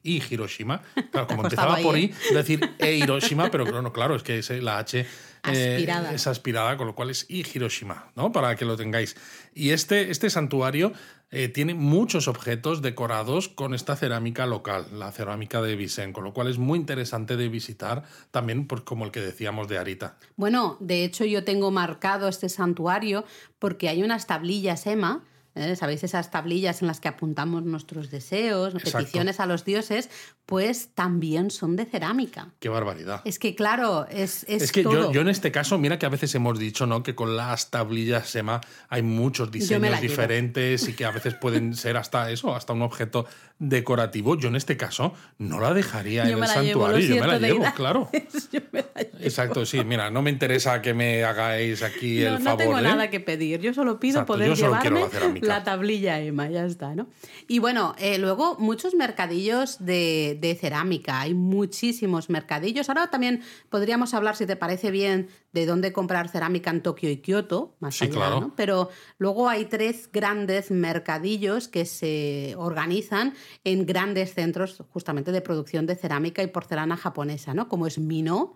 [0.04, 0.82] y Hiroshima.
[1.12, 5.06] Claro, como empezaba por ahí, decir e Hiroshima, pero claro, claro, es que la H
[5.54, 8.32] eh, es aspirada, con lo cual es I Hiroshima, ¿no?
[8.32, 9.16] Para que lo tengáis.
[9.54, 10.94] Y este, este santuario
[11.30, 16.34] eh, tiene muchos objetos decorados con esta cerámica local, la cerámica de Vicen, con lo
[16.34, 20.18] cual es muy interesante de visitar también, pues, como el que decíamos de Arita.
[20.38, 23.26] Bueno, de hecho yo tengo marcado este santuario
[23.60, 25.24] porque hay unas tablillas Emma.
[25.58, 25.76] ¿Eh?
[25.76, 28.98] ¿Sabéis esas tablillas en las que apuntamos nuestros deseos, Exacto.
[29.00, 30.10] peticiones a los dioses?
[30.46, 32.54] Pues también son de cerámica.
[32.60, 33.22] Qué barbaridad.
[33.26, 34.94] Es que, claro, es, es, Es que todo.
[34.94, 37.04] yo, yo en este caso, mira que a veces hemos dicho, ¿no?
[37.04, 41.98] Que con las tablillas SEMA hay muchos diseños diferentes y que a veces pueden ser
[41.98, 43.26] hasta eso, hasta un objeto
[43.60, 44.38] decorativo.
[44.38, 47.66] Yo en este caso no la dejaría Yo en el santuario, yo me la llevo,
[47.76, 48.10] claro.
[48.52, 49.18] Yo me la llevo.
[49.20, 52.58] Exacto, sí, mira, no me interesa que me hagáis aquí No, el no favor.
[52.58, 52.82] tengo ¿eh?
[52.84, 55.02] nada que pedir, yo solo pido Exacto, poder yo solo llevarme
[55.48, 57.08] la tablilla Emma, ya está, ¿no?
[57.48, 62.90] Y bueno, eh, luego muchos mercadillos de, de cerámica, hay muchísimos mercadillos.
[62.90, 67.18] Ahora también podríamos hablar, si te parece bien, de dónde comprar cerámica en Tokio y
[67.18, 68.42] Kioto, más Sí, allá, claro.
[68.42, 68.56] ¿no?
[68.56, 73.34] Pero luego hay tres grandes mercadillos que se organizan
[73.64, 77.68] en grandes centros justamente de producción de cerámica y porcelana japonesa, ¿no?
[77.70, 78.56] Como es Mino,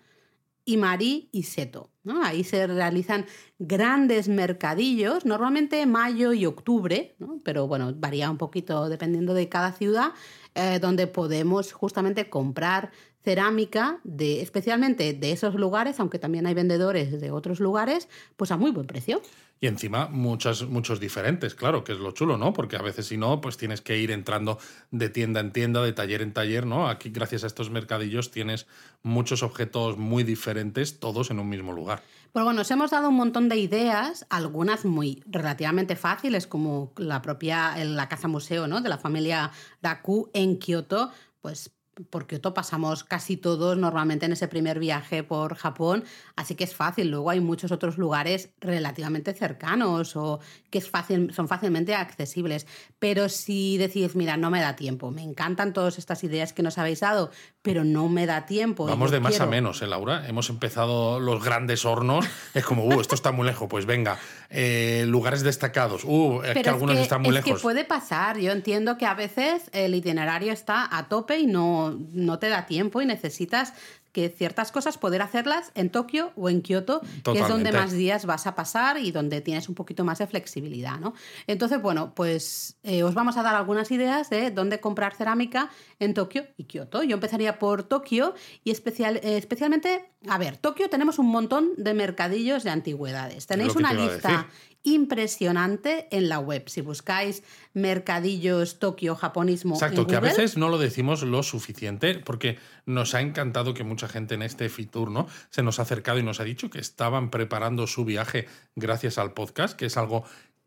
[0.65, 1.91] Imari y Seto.
[2.03, 2.23] ¿no?
[2.23, 3.25] Ahí se realizan
[3.59, 7.39] grandes mercadillos, normalmente mayo y octubre, ¿no?
[7.43, 10.11] pero bueno, varía un poquito dependiendo de cada ciudad,
[10.55, 12.91] eh, donde podemos justamente comprar
[13.23, 18.57] cerámica, de, especialmente de esos lugares, aunque también hay vendedores de otros lugares, pues a
[18.57, 19.21] muy buen precio.
[19.63, 22.51] Y encima muchas, muchos diferentes, claro, que es lo chulo, ¿no?
[22.51, 24.57] Porque a veces si no, pues tienes que ir entrando
[24.89, 26.89] de tienda en tienda, de taller en taller, ¿no?
[26.89, 28.65] Aquí gracias a estos mercadillos tienes
[29.03, 32.01] muchos objetos muy diferentes, todos en un mismo lugar.
[32.31, 37.21] Pues bueno, os hemos dado un montón de ideas, algunas muy relativamente fáciles, como la
[37.21, 38.81] propia la casa museo ¿no?
[38.81, 39.51] de la familia
[39.83, 41.71] Raku en Kioto, pues
[42.09, 46.03] por Kioto pasamos casi todos normalmente en ese primer viaje por Japón,
[46.35, 47.09] así que es fácil.
[47.11, 50.39] Luego hay muchos otros lugares relativamente cercanos o
[50.69, 52.65] que es fácil, son fácilmente accesibles.
[52.97, 56.77] Pero si decís, mira, no me da tiempo, me encantan todas estas ideas que nos
[56.77, 57.29] habéis dado,
[57.61, 58.85] pero no me da tiempo.
[58.85, 60.27] Vamos de más quiero- a menos, ¿eh, Laura?
[60.27, 62.25] Hemos empezado los grandes hornos.
[62.53, 63.67] Es como, uh, esto está muy lejos.
[63.69, 64.17] Pues venga,
[64.53, 66.03] eh, lugares destacados.
[66.03, 67.59] Uh, es que algunos que, están muy es lejos.
[67.59, 68.37] que puede pasar.
[68.37, 72.65] Yo entiendo que a veces el itinerario está a tope y no, no te da
[72.65, 73.73] tiempo y necesitas
[74.11, 78.25] que ciertas cosas poder hacerlas en Tokio o en Kioto, que es donde más días
[78.25, 81.13] vas a pasar y donde tienes un poquito más de flexibilidad, ¿no?
[81.47, 86.13] Entonces, bueno, pues eh, os vamos a dar algunas ideas de dónde comprar cerámica en
[86.13, 87.03] Tokio y Kioto.
[87.03, 88.33] Yo empezaría por Tokio
[88.63, 93.47] y especial, eh, especialmente, a ver, Tokio tenemos un montón de mercadillos de antigüedades.
[93.47, 94.47] Tenéis una lista.
[94.83, 96.63] Impresionante en la web.
[96.67, 101.43] Si buscáis mercadillos Tokio japonismo Exacto, en que a Google, veces no lo decimos lo
[101.43, 105.27] suficiente porque nos ha encantado que mucha gente en este Fitur ¿no?
[105.49, 109.33] se nos ha acercado y nos ha dicho que estaban preparando su viaje gracias al
[109.33, 110.23] podcast, que es algo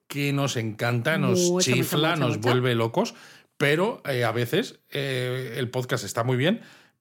[0.07, 3.15] que nos encanta, nos Mucho, chifla, mucho, nos vuelve locos,
[3.57, 6.61] pero eh, a veces eh, el podcast está muy bien.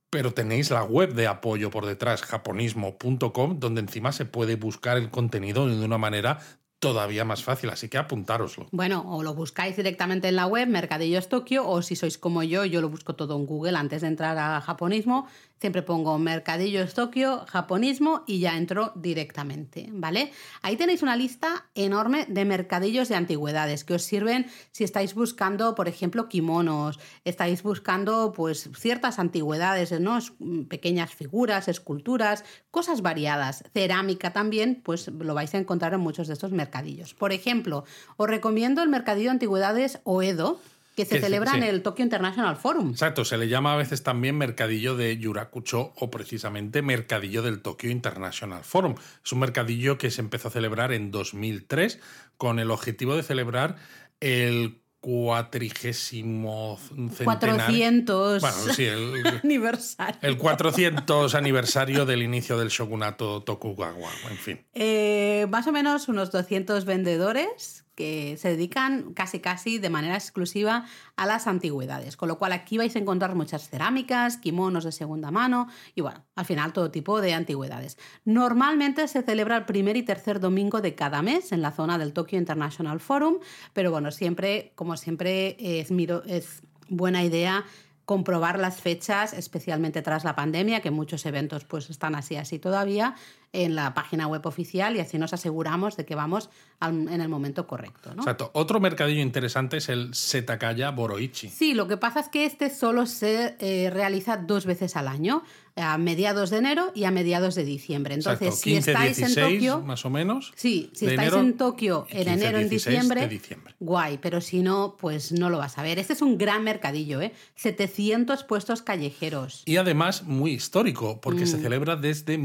[0.10, 5.10] Pero tenéis la web de apoyo por detrás, japonismo.com, donde encima se puede buscar el
[5.10, 6.38] contenido de una manera
[6.84, 7.70] todavía más fácil.
[7.70, 8.68] Así que apuntároslo.
[8.72, 12.66] Bueno, o lo buscáis directamente en la web, Mercadillos Tokio, o si sois como yo,
[12.66, 15.28] yo lo busco todo en Google antes de entrar a japonismo.
[15.64, 20.34] Siempre pongo Mercadillos Tokio, japonismo y ya entro directamente, ¿vale?
[20.62, 25.74] Ahí tenéis una lista enorme de mercadillos de antigüedades que os sirven si estáis buscando,
[25.74, 30.18] por ejemplo, kimonos, estáis buscando pues ciertas antigüedades, ¿no?
[30.18, 30.34] Es-
[30.68, 36.34] Pequeñas figuras, esculturas, cosas variadas, cerámica también, pues lo vais a encontrar en muchos de
[36.34, 37.14] estos mercadillos.
[37.14, 37.86] Por ejemplo,
[38.18, 40.60] os recomiendo el mercadillo de antigüedades Oedo,
[40.96, 42.92] que se Que sí, celebra en el Tokyo International Forum.
[42.92, 47.90] Exacto, se le llama a veces también mercadillo de Yurakucho o precisamente mercadillo del Tokyo
[47.90, 48.96] International Forum.
[49.24, 52.00] Es un mercadillo que se empezó a celebrar en 2003
[52.38, 53.78] con el objetivo de celebrar
[54.20, 57.26] el cuatrigésimo centenario.
[57.26, 60.18] 400 Bueno, sí, el, aniversario.
[60.22, 64.66] el 400 aniversario del inicio del shogunato Tokugawa, en fin.
[64.74, 70.86] Eh, más o menos unos 200 vendedores que se dedican casi casi de manera exclusiva
[71.16, 72.18] a las antigüedades.
[72.18, 76.24] Con lo cual aquí vais a encontrar muchas cerámicas, kimonos de segunda mano y bueno,
[76.36, 77.98] al final todo tipo de antigüedades.
[78.26, 82.14] Normalmente se celebra el primer y tercer domingo de cada mes en la zona del
[82.14, 83.38] Tokyo International Forum,
[83.74, 85.92] pero bueno, siempre, como siempre, es,
[86.28, 87.66] es buena idea
[88.06, 93.16] comprobar las fechas, especialmente tras la pandemia, que muchos eventos pues están así así todavía,
[93.54, 96.50] en la página web oficial y así nos aseguramos de que vamos
[96.82, 98.14] en el momento correcto.
[98.14, 98.24] ¿no?
[98.24, 98.52] Exacto.
[98.54, 101.50] Otro mercadillo interesante es el Setakaya Boroichi.
[101.50, 105.44] Sí, lo que pasa es que este solo se eh, realiza dos veces al año
[105.76, 108.14] a mediados de enero y a mediados de diciembre.
[108.14, 110.54] Entonces, si estáis en Tokio, más o menos.
[110.56, 115.32] Sí, si estáis en Tokio en enero, en diciembre, diciembre, guay, pero si no, pues
[115.32, 115.98] no lo vas a ver.
[115.98, 117.34] Este es un gran mercadillo, ¿eh?
[117.56, 119.64] 700 puestos callejeros.
[119.66, 121.62] Y además muy histórico, porque se mm.
[121.62, 122.38] celebra desde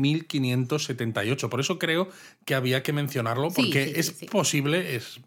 [1.07, 1.51] 1578.
[1.51, 2.09] Por eso creo
[2.45, 5.21] que había que mencionarlo, porque es posible, es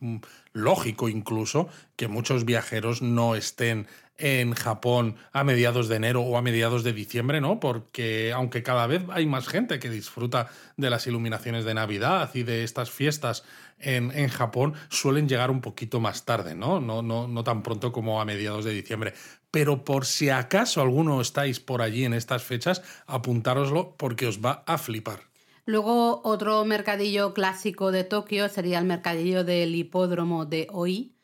[0.53, 3.87] lógico incluso, que muchos viajeros no estén
[4.21, 7.59] en Japón a mediados de enero o a mediados de diciembre, ¿no?
[7.59, 10.47] Porque aunque cada vez hay más gente que disfruta
[10.77, 13.43] de las iluminaciones de Navidad y de estas fiestas
[13.79, 16.79] en, en Japón, suelen llegar un poquito más tarde, ¿no?
[16.79, 17.27] No, ¿no?
[17.27, 19.13] no tan pronto como a mediados de diciembre.
[19.49, 24.63] Pero por si acaso alguno estáis por allí en estas fechas, apuntároslo porque os va
[24.67, 25.30] a flipar.
[25.65, 31.15] Luego, otro mercadillo clásico de Tokio sería el mercadillo del hipódromo de Oi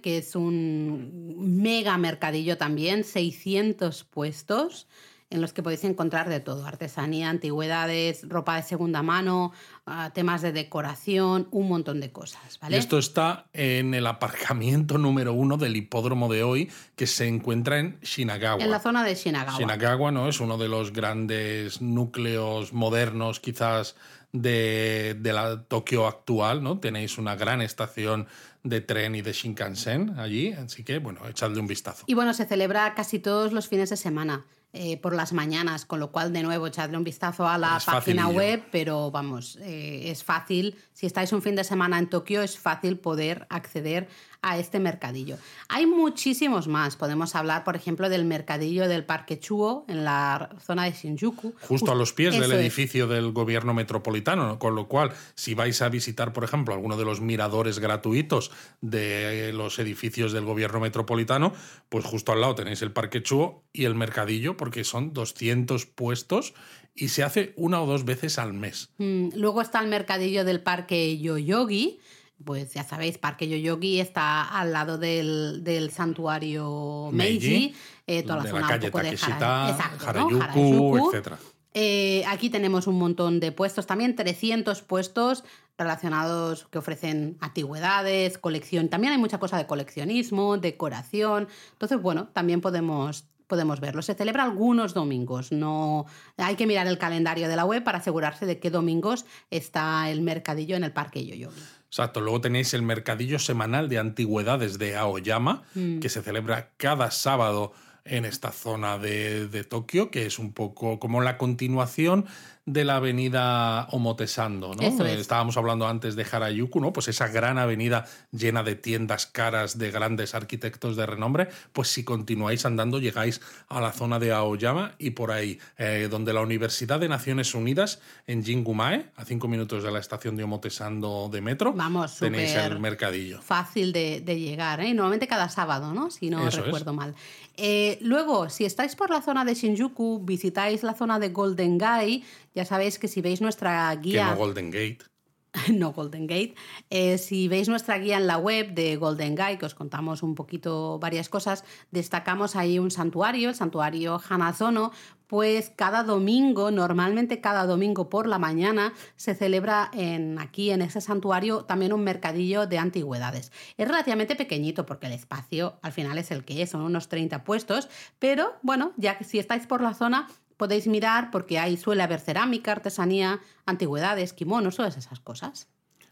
[0.00, 4.86] que es un mega mercadillo también, 600 puestos
[5.32, 9.52] en los que podéis encontrar de todo, artesanía, antigüedades, ropa de segunda mano,
[9.86, 12.58] ah, temas de decoración, un montón de cosas.
[12.60, 12.76] ¿vale?
[12.76, 17.98] esto está en el aparcamiento número uno del hipódromo de hoy, que se encuentra en
[18.02, 18.62] Shinagawa.
[18.62, 19.58] En la zona de Shinagawa.
[19.58, 20.28] Shinagawa ¿no?
[20.28, 23.96] es uno de los grandes núcleos modernos, quizás
[24.32, 26.78] de, de, la Tokio actual, ¿no?
[26.78, 28.26] Tenéis una gran estación
[28.64, 32.04] de tren y de Shinkansen allí, así que bueno, echadle un vistazo.
[32.06, 34.46] Y bueno, se celebra casi todos los fines de semana.
[34.74, 38.28] Eh, por las mañanas, con lo cual de nuevo echadle un vistazo a la página
[38.28, 42.58] web, pero vamos, eh, es fácil, si estáis un fin de semana en Tokio, es
[42.58, 44.08] fácil poder acceder
[44.42, 45.38] a este mercadillo.
[45.68, 46.96] Hay muchísimos más.
[46.96, 51.54] Podemos hablar, por ejemplo, del mercadillo del Parque Chuo en la zona de Shinjuku.
[51.62, 55.88] Justo a los pies del edificio del gobierno metropolitano, con lo cual, si vais a
[55.88, 61.52] visitar, por ejemplo, alguno de los miradores gratuitos de los edificios del gobierno metropolitano,
[61.88, 66.54] pues justo al lado tenéis el Parque Chuo y el mercadillo, porque son 200 puestos
[66.94, 68.90] y se hace una o dos veces al mes.
[68.98, 72.00] Mm, luego está el mercadillo del Parque Yoyogi
[72.44, 77.74] pues ya sabéis, Parque Yoyogi está al lado del, santuario Meiji,
[78.06, 81.32] eh, toda la zona un poco de Exacto, Harajuku, etc.
[81.74, 85.44] Eh, aquí tenemos un montón de puestos también, 300 puestos
[85.78, 88.88] relacionados que ofrecen antigüedades, colección.
[88.88, 91.48] También hay mucha cosa de coleccionismo, decoración.
[91.72, 94.02] Entonces, bueno, también podemos, podemos verlo.
[94.02, 95.50] Se celebra algunos domingos.
[95.50, 96.04] No
[96.36, 100.20] hay que mirar el calendario de la web para asegurarse de qué domingos está el
[100.20, 101.62] mercadillo en el Parque Yoyogi.
[101.92, 105.98] Exacto, luego tenéis el mercadillo semanal de antigüedades de Aoyama, mm.
[106.00, 107.74] que se celebra cada sábado
[108.06, 112.24] en esta zona de, de, Tokio, que es un poco como la continuación
[112.64, 114.82] de la avenida Omotesando, ¿no?
[114.82, 116.92] Estábamos hablando antes de Harajuku, ¿no?
[116.92, 122.04] Pues esa gran avenida llena de tiendas caras de grandes arquitectos de renombre, pues si
[122.04, 127.00] continuáis andando llegáis a la zona de Aoyama y por ahí, eh, donde la Universidad
[127.00, 131.72] de Naciones Unidas en Jingumae, a cinco minutos de la estación de Omotesando de metro,
[131.72, 133.42] Vamos, tenéis el mercadillo.
[133.42, 134.94] Fácil de, llegar, ¿eh?
[134.94, 136.10] Normalmente cada sábado, ¿no?
[136.10, 137.14] Si no recuerdo mal.
[137.56, 142.24] Eh, luego, si estáis por la zona de Shinjuku, visitáis la zona de Golden Gai,
[142.54, 144.24] ya sabéis que si veis nuestra guía...
[144.26, 145.12] Que no Golden Gate.
[145.72, 146.54] no Golden Gate.
[146.90, 150.34] Eh, si veis nuestra guía en la web de Golden Gai, que os contamos un
[150.34, 154.92] poquito varias cosas, destacamos ahí un santuario, el santuario Hanazono,
[155.26, 161.00] pues cada domingo, normalmente cada domingo por la mañana, se celebra en, aquí en ese
[161.00, 163.50] santuario también un mercadillo de antigüedades.
[163.78, 167.44] Es relativamente pequeñito porque el espacio al final es el que es, son unos 30
[167.44, 167.88] puestos,
[168.18, 170.28] pero bueno, ya que si estáis por la zona,
[170.62, 175.66] podéis mirar porque ahí suele haber cerámica, artesanía, antigüedades, kimonos, todas esas cosas.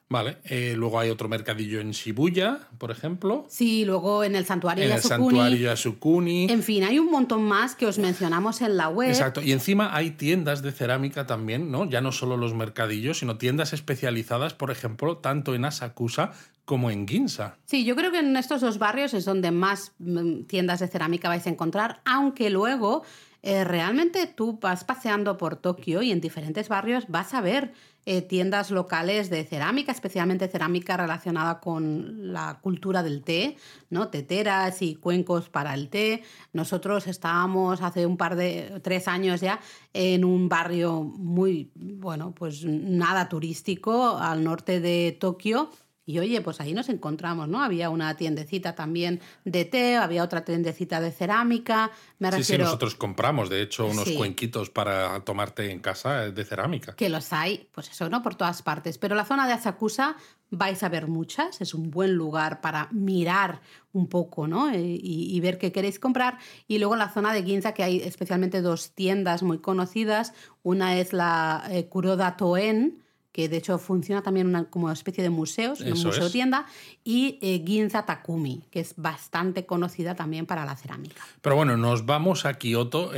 [0.09, 3.47] Vale, eh, luego hay otro mercadillo en Shibuya, por ejemplo.
[3.49, 5.15] Sí, luego en el santuario en Yasukuni.
[5.15, 6.51] el santuario Yasukuni.
[6.51, 9.09] En fin, hay un montón más que os mencionamos en la web.
[9.09, 11.89] Exacto, y encima hay tiendas de cerámica también, ¿no?
[11.89, 16.33] Ya no solo los mercadillos, sino tiendas especializadas, por ejemplo, tanto en Asakusa
[16.65, 17.59] como en Ginza.
[17.67, 21.29] Sí, yo creo que en estos dos barrios es donde más mm, tiendas de cerámica
[21.29, 23.05] vais a encontrar, aunque luego
[23.43, 27.73] eh, realmente tú vas paseando por Tokio y en diferentes barrios vas a ver
[28.07, 33.57] eh, tiendas locales de cerámica, especialmente cerámica relacionada con la cultura del té,
[33.89, 34.09] ¿no?
[34.09, 36.23] Teteras y cuencos para el té.
[36.53, 39.61] Nosotros estábamos hace un par de, tres años ya,
[39.93, 45.71] en un barrio muy, bueno, pues nada turístico al norte de Tokio
[46.11, 47.63] Y oye, pues ahí nos encontramos, ¿no?
[47.63, 51.93] Había una tiendecita también de té, había otra tiendecita de cerámica.
[52.19, 56.97] Me sí, sí, nosotros compramos, de hecho, unos cuenquitos para tomarte en casa de cerámica.
[56.97, 58.23] Que los hay, pues eso, ¿no?
[58.23, 58.99] Por todas partes.
[58.99, 60.17] Pero la zona de Asakusa
[60.51, 63.61] vais a ver muchas, es un buen lugar para mirar
[63.93, 64.71] un poco ¿no?
[64.71, 66.39] Eh, y, ver qué queréis comprar.
[66.67, 70.33] Y luego en la zona de Ginza, que hay especialmente dos tiendas muy conocidas,
[70.65, 73.03] una es la eh, Kuroda Toen,
[73.33, 76.67] que de hecho funciona también una, como especie de museos, un museo tienda,
[77.05, 81.23] y eh, Ginza Takumi, que es bastante conocida también para la cerámica.
[81.41, 83.11] Pero bueno, nos vamos a Kioto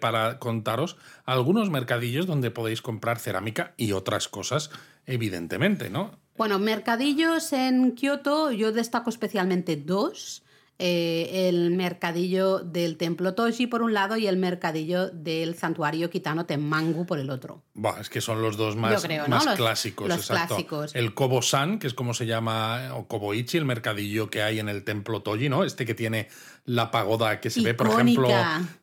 [0.00, 4.70] para contaros algunos mercadillos donde podéis comprar cerámica y otras cosas,
[5.06, 6.12] evidentemente, ¿no?
[6.36, 10.42] Bueno, mercadillos en Kioto yo destaco especialmente dos.
[10.78, 16.44] Eh, el mercadillo del templo Toshi por un lado y el mercadillo del santuario Kitano
[16.44, 17.62] Tenmangu por el otro.
[17.98, 20.06] es que son los dos más, más clásicos.
[20.06, 20.94] Los clásicos.
[20.94, 24.84] El Kobo-san, que es como se llama, o Koboichi, el mercadillo que hay en el
[24.84, 25.64] templo Toji, ¿no?
[25.64, 26.28] Este que tiene
[26.66, 28.28] la pagoda que se ve, por ejemplo,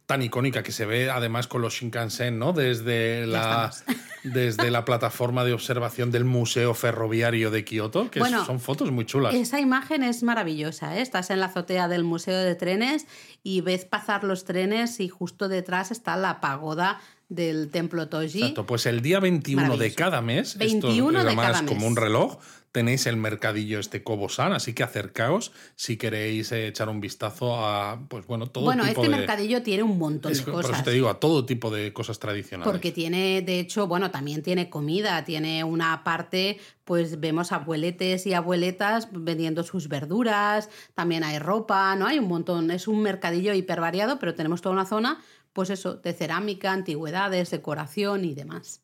[0.06, 2.54] tan icónica, que se ve además con los Shinkansen, ¿no?
[2.54, 3.72] Desde la,
[4.24, 9.34] desde la plataforma de observación del Museo Ferroviario de Kioto, que son fotos muy chulas.
[9.36, 11.02] Esa imagen es maravillosa, ¿eh?
[11.02, 13.06] Estás en la azotea del Museo de Trenes
[13.44, 18.40] y ves pasar los trenes y justo detrás está la pagoda del templo Toji.
[18.40, 22.38] Exacto, pues el día 21 de cada mes, 21 esto es de como un reloj,
[22.74, 28.03] tenéis el mercadillo este Kobosan, así que acercaos si queréis eh, echar un vistazo a,
[28.09, 30.65] pues bueno, todo bueno, tipo este mercadillo tiene un montón de cosas.
[30.65, 32.69] Por eso te digo, a todo tipo de cosas tradicionales.
[32.69, 38.34] Porque tiene, de hecho, bueno, también tiene comida, tiene una parte, pues vemos abueletes y
[38.34, 42.07] abueletas vendiendo sus verduras, también hay ropa, ¿no?
[42.07, 45.21] Hay un montón, es un mercadillo hiper variado, pero tenemos toda una zona,
[45.53, 48.82] pues eso, de cerámica, antigüedades, decoración y demás.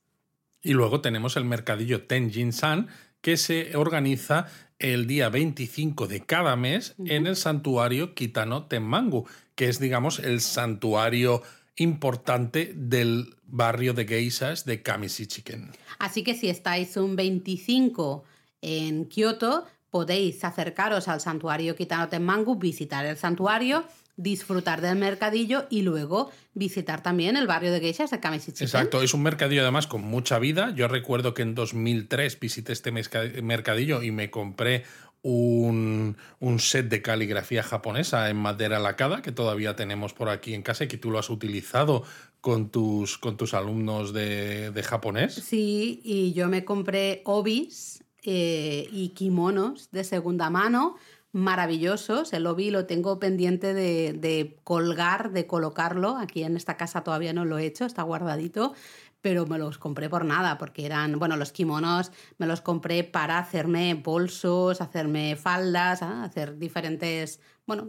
[0.62, 2.90] Y luego tenemos el mercadillo Tenjin-san,
[3.22, 4.48] que se organiza
[4.80, 10.40] el día 25 de cada mes en el santuario Kitano Tenmangu, que es, digamos, el
[10.40, 11.44] santuario
[11.76, 15.72] importante del barrio de geishas de Kamishichiken.
[15.98, 18.24] Así que si estáis un 25
[18.62, 23.86] en Kioto, podéis acercaros al santuario Kitano Tenmangu, visitar el santuario
[24.20, 28.66] disfrutar del mercadillo y luego visitar también el barrio de geishas de Kameshichiken.
[28.66, 30.74] Exacto, es un mercadillo además con mucha vida.
[30.76, 34.84] Yo recuerdo que en 2003 visité este mercadillo y me compré
[35.22, 36.18] un,
[36.60, 40.88] set de caligrafía japonesa en madera lacada que todavía tenemos por aquí en casa y
[40.90, 42.04] que tú lo has utilizado
[42.42, 45.34] con tus, con tus alumnos de, japonés.
[45.34, 50.98] Sí, y yo me compré obis eh, y kimonos de segunda mano
[51.32, 52.34] maravillosos.
[52.34, 56.18] El obi lo tengo pendiente de, colgar, de colocarlo.
[56.18, 58.74] Aquí en esta casa todavía no lo he hecho, está guardadito,
[59.22, 63.38] pero me los compré por nada, porque eran, bueno, los kimonos me los compré para
[63.38, 66.24] hacerme bolsos, hacerme faldas, ¿ah?
[66.24, 67.88] hacer diferentes, bueno,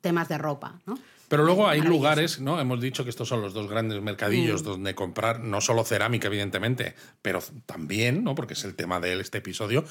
[0.00, 0.98] temas de ropa, ¿no?
[1.28, 2.60] Pero luego hay lugares, ¿no?
[2.60, 4.66] Hemos dicho que estos son los dos grandes mercadillos mm.
[4.66, 8.34] donde comprar no solo cerámica, evidentemente, pero también, ¿no?
[8.36, 9.84] Porque es el tema de este episodio,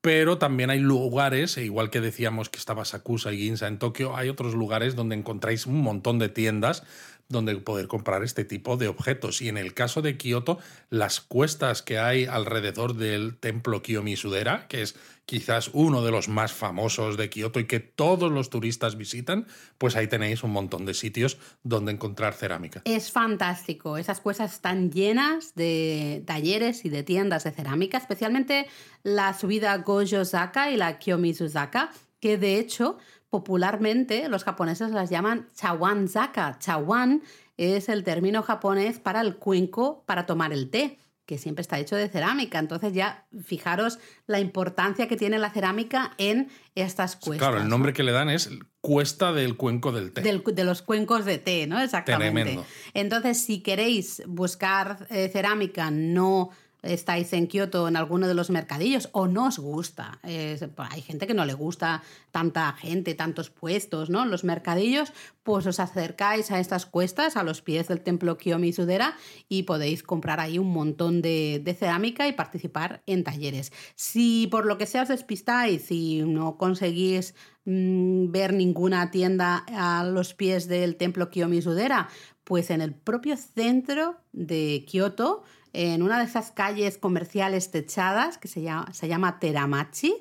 [0.00, 4.16] pero también hay lugares, e igual que decíamos que estaba Sakusa y Ginza en Tokio,
[4.16, 6.84] hay otros lugares donde encontráis un montón de tiendas
[7.30, 9.40] donde poder comprar este tipo de objetos.
[9.40, 10.58] Y en el caso de Kioto,
[10.90, 16.52] las cuestas que hay alrededor del templo Kiyomi-Sudera, que es quizás uno de los más
[16.52, 19.46] famosos de Kioto y que todos los turistas visitan,
[19.78, 22.82] pues ahí tenéis un montón de sitios donde encontrar cerámica.
[22.84, 28.66] Es fantástico, esas cuestas están llenas de talleres y de tiendas de cerámica, especialmente
[29.04, 32.98] la subida Gojo-zaka y la Kiyomi-Zaka, que de hecho
[33.30, 36.58] popularmente los japoneses las llaman chawan-zaka.
[36.58, 37.22] Chawan
[37.56, 40.98] es el término japonés para el cuenco para tomar el té
[41.30, 42.58] que siempre está hecho de cerámica.
[42.58, 47.48] Entonces ya fijaros la importancia que tiene la cerámica en estas cuestas.
[47.48, 48.50] Claro, el nombre que le dan es
[48.80, 50.22] cuesta del cuenco del té.
[50.22, 51.80] de los cuencos de té, ¿no?
[51.80, 52.58] Exactamente.
[52.94, 56.50] Entonces, si queréis buscar eh, cerámica no
[56.82, 60.18] estáis en Kioto en alguno de los mercadillos o no os gusta.
[60.22, 64.24] hay gente que no le gusta tanta gente, tantos puestos, ¿no?
[64.24, 65.12] Los mercadillos,
[65.42, 69.16] pues os acercáis a estas cuestas, a los pies del templo Kiyomi Sudera
[69.48, 73.72] y podéis comprar ahí un montón de, cerámica y participar en talleres.
[73.94, 80.04] Si por lo que sea os despistáis y no conseguís mm, ver ninguna tienda a
[80.04, 82.08] los pies del templo Kiyomi Sudera,
[82.44, 88.48] pues en el propio centro de Kioto en una de esas calles comerciales techadas que
[88.48, 90.14] se llama, se llama Teramachi,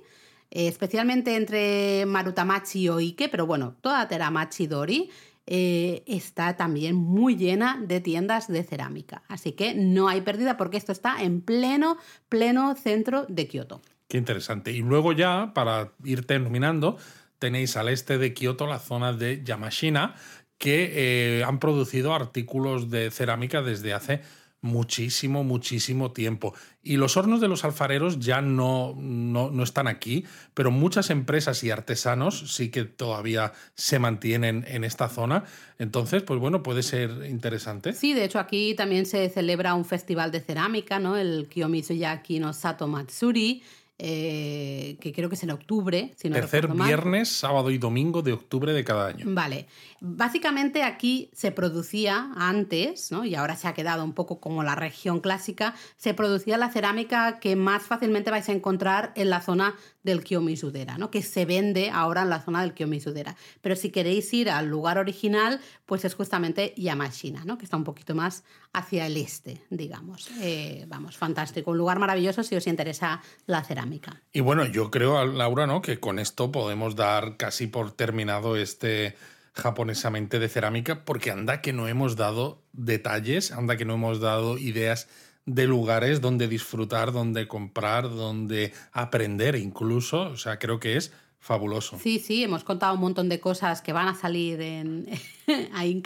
[0.52, 5.10] eh, especialmente entre Marutamachi y Oike, pero bueno, toda Teramachi Dori
[5.52, 9.24] eh, está también muy llena de tiendas de cerámica.
[9.28, 11.98] Así que no hay pérdida porque esto está en pleno,
[12.30, 13.82] pleno centro de Kioto.
[14.08, 14.72] Qué interesante.
[14.72, 16.98] Y luego ya, para ir terminando,
[17.40, 20.16] tenéis al este de Kioto la zona de Yamashina,
[20.60, 20.92] que
[21.40, 24.22] eh, han producido artículos de cerámica desde hace
[24.62, 26.54] muchísimo, muchísimo tiempo.
[26.84, 31.72] Y los hornos de los alfareros ya no, no, están aquí, pero muchas empresas y
[31.72, 35.46] artesanos sí que todavía se mantienen en esta zona.
[35.78, 37.94] Entonces, pues bueno, puede ser interesante.
[37.94, 41.18] Sí, de hecho aquí también se celebra un festival de cerámica, ¿no?
[41.18, 43.64] El Kiyomizu-yaki no Sato Matsuri,
[44.02, 46.14] eh, que creo que es en octubre.
[46.16, 49.26] Si Tercer viernes, sábado y domingo de octubre de cada año.
[49.28, 49.68] Vale.
[50.02, 55.20] Básicamente aquí se producía antes, y ahora se ha quedado un poco como la región
[55.20, 60.24] clásica, se producía la cerámica que más fácilmente vais a encontrar en la zona del
[60.24, 61.12] Kiyomizu-dera, ¿no?
[61.12, 63.36] que se vende ahora en la zona del Kiyomizu-dera.
[63.62, 67.58] Pero si queréis ir al lugar original, pues es justamente Yamashina, ¿no?
[67.58, 68.44] que está un poquito más
[68.74, 70.30] hacia el este, digamos.
[70.42, 71.72] Eh, vamos, fantástico.
[71.72, 74.22] Un lugar maravilloso si os interesa la cerámica.
[74.32, 75.82] Y bueno, yo creo, Laura, ¿no?
[75.82, 79.16] que con esto podemos dar casi por terminado este
[79.60, 84.58] japonesamente de cerámica, porque anda que no hemos dado detalles, anda que no hemos dado
[84.58, 85.08] ideas
[85.46, 90.22] de lugares donde disfrutar, donde comprar, donde aprender incluso.
[90.22, 91.98] O sea, creo que es fabuloso.
[92.00, 95.08] Sí, sí, hemos contado un montón de cosas que van a salir en,
[95.48, 96.04] en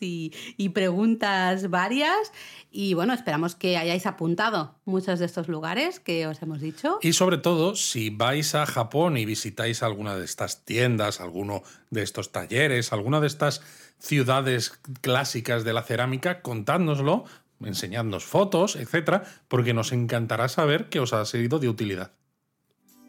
[0.00, 2.32] y, y, preguntas varias.
[2.70, 6.98] Y bueno, esperamos que hayáis apuntado muchos de estos lugares que os hemos dicho.
[7.02, 12.02] Y sobre todo, si vais a Japón y visitáis alguna de estas tiendas, alguno de
[12.02, 13.62] estos talleres, alguna de estas
[13.98, 17.24] ciudades clásicas de la cerámica, contádnoslo,
[17.62, 22.12] enseñadnos fotos, etcétera, porque nos encantará saber que os ha sido de utilidad.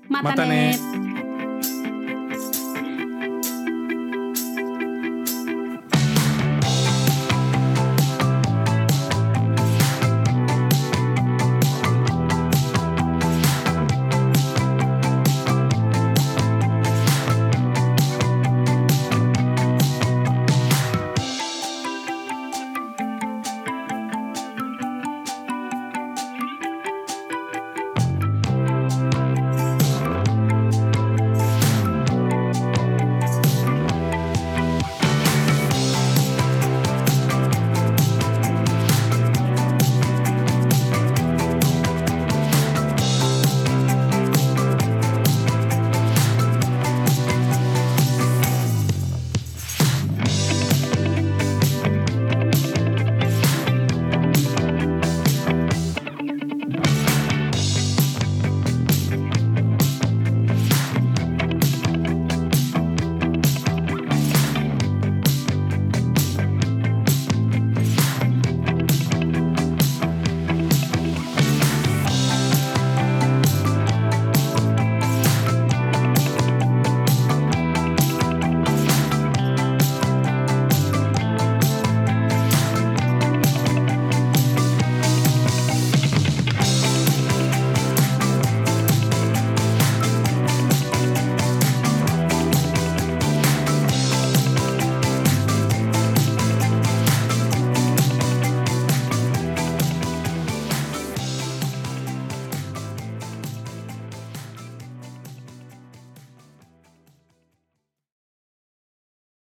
[0.10, 1.13] ¡Mátane!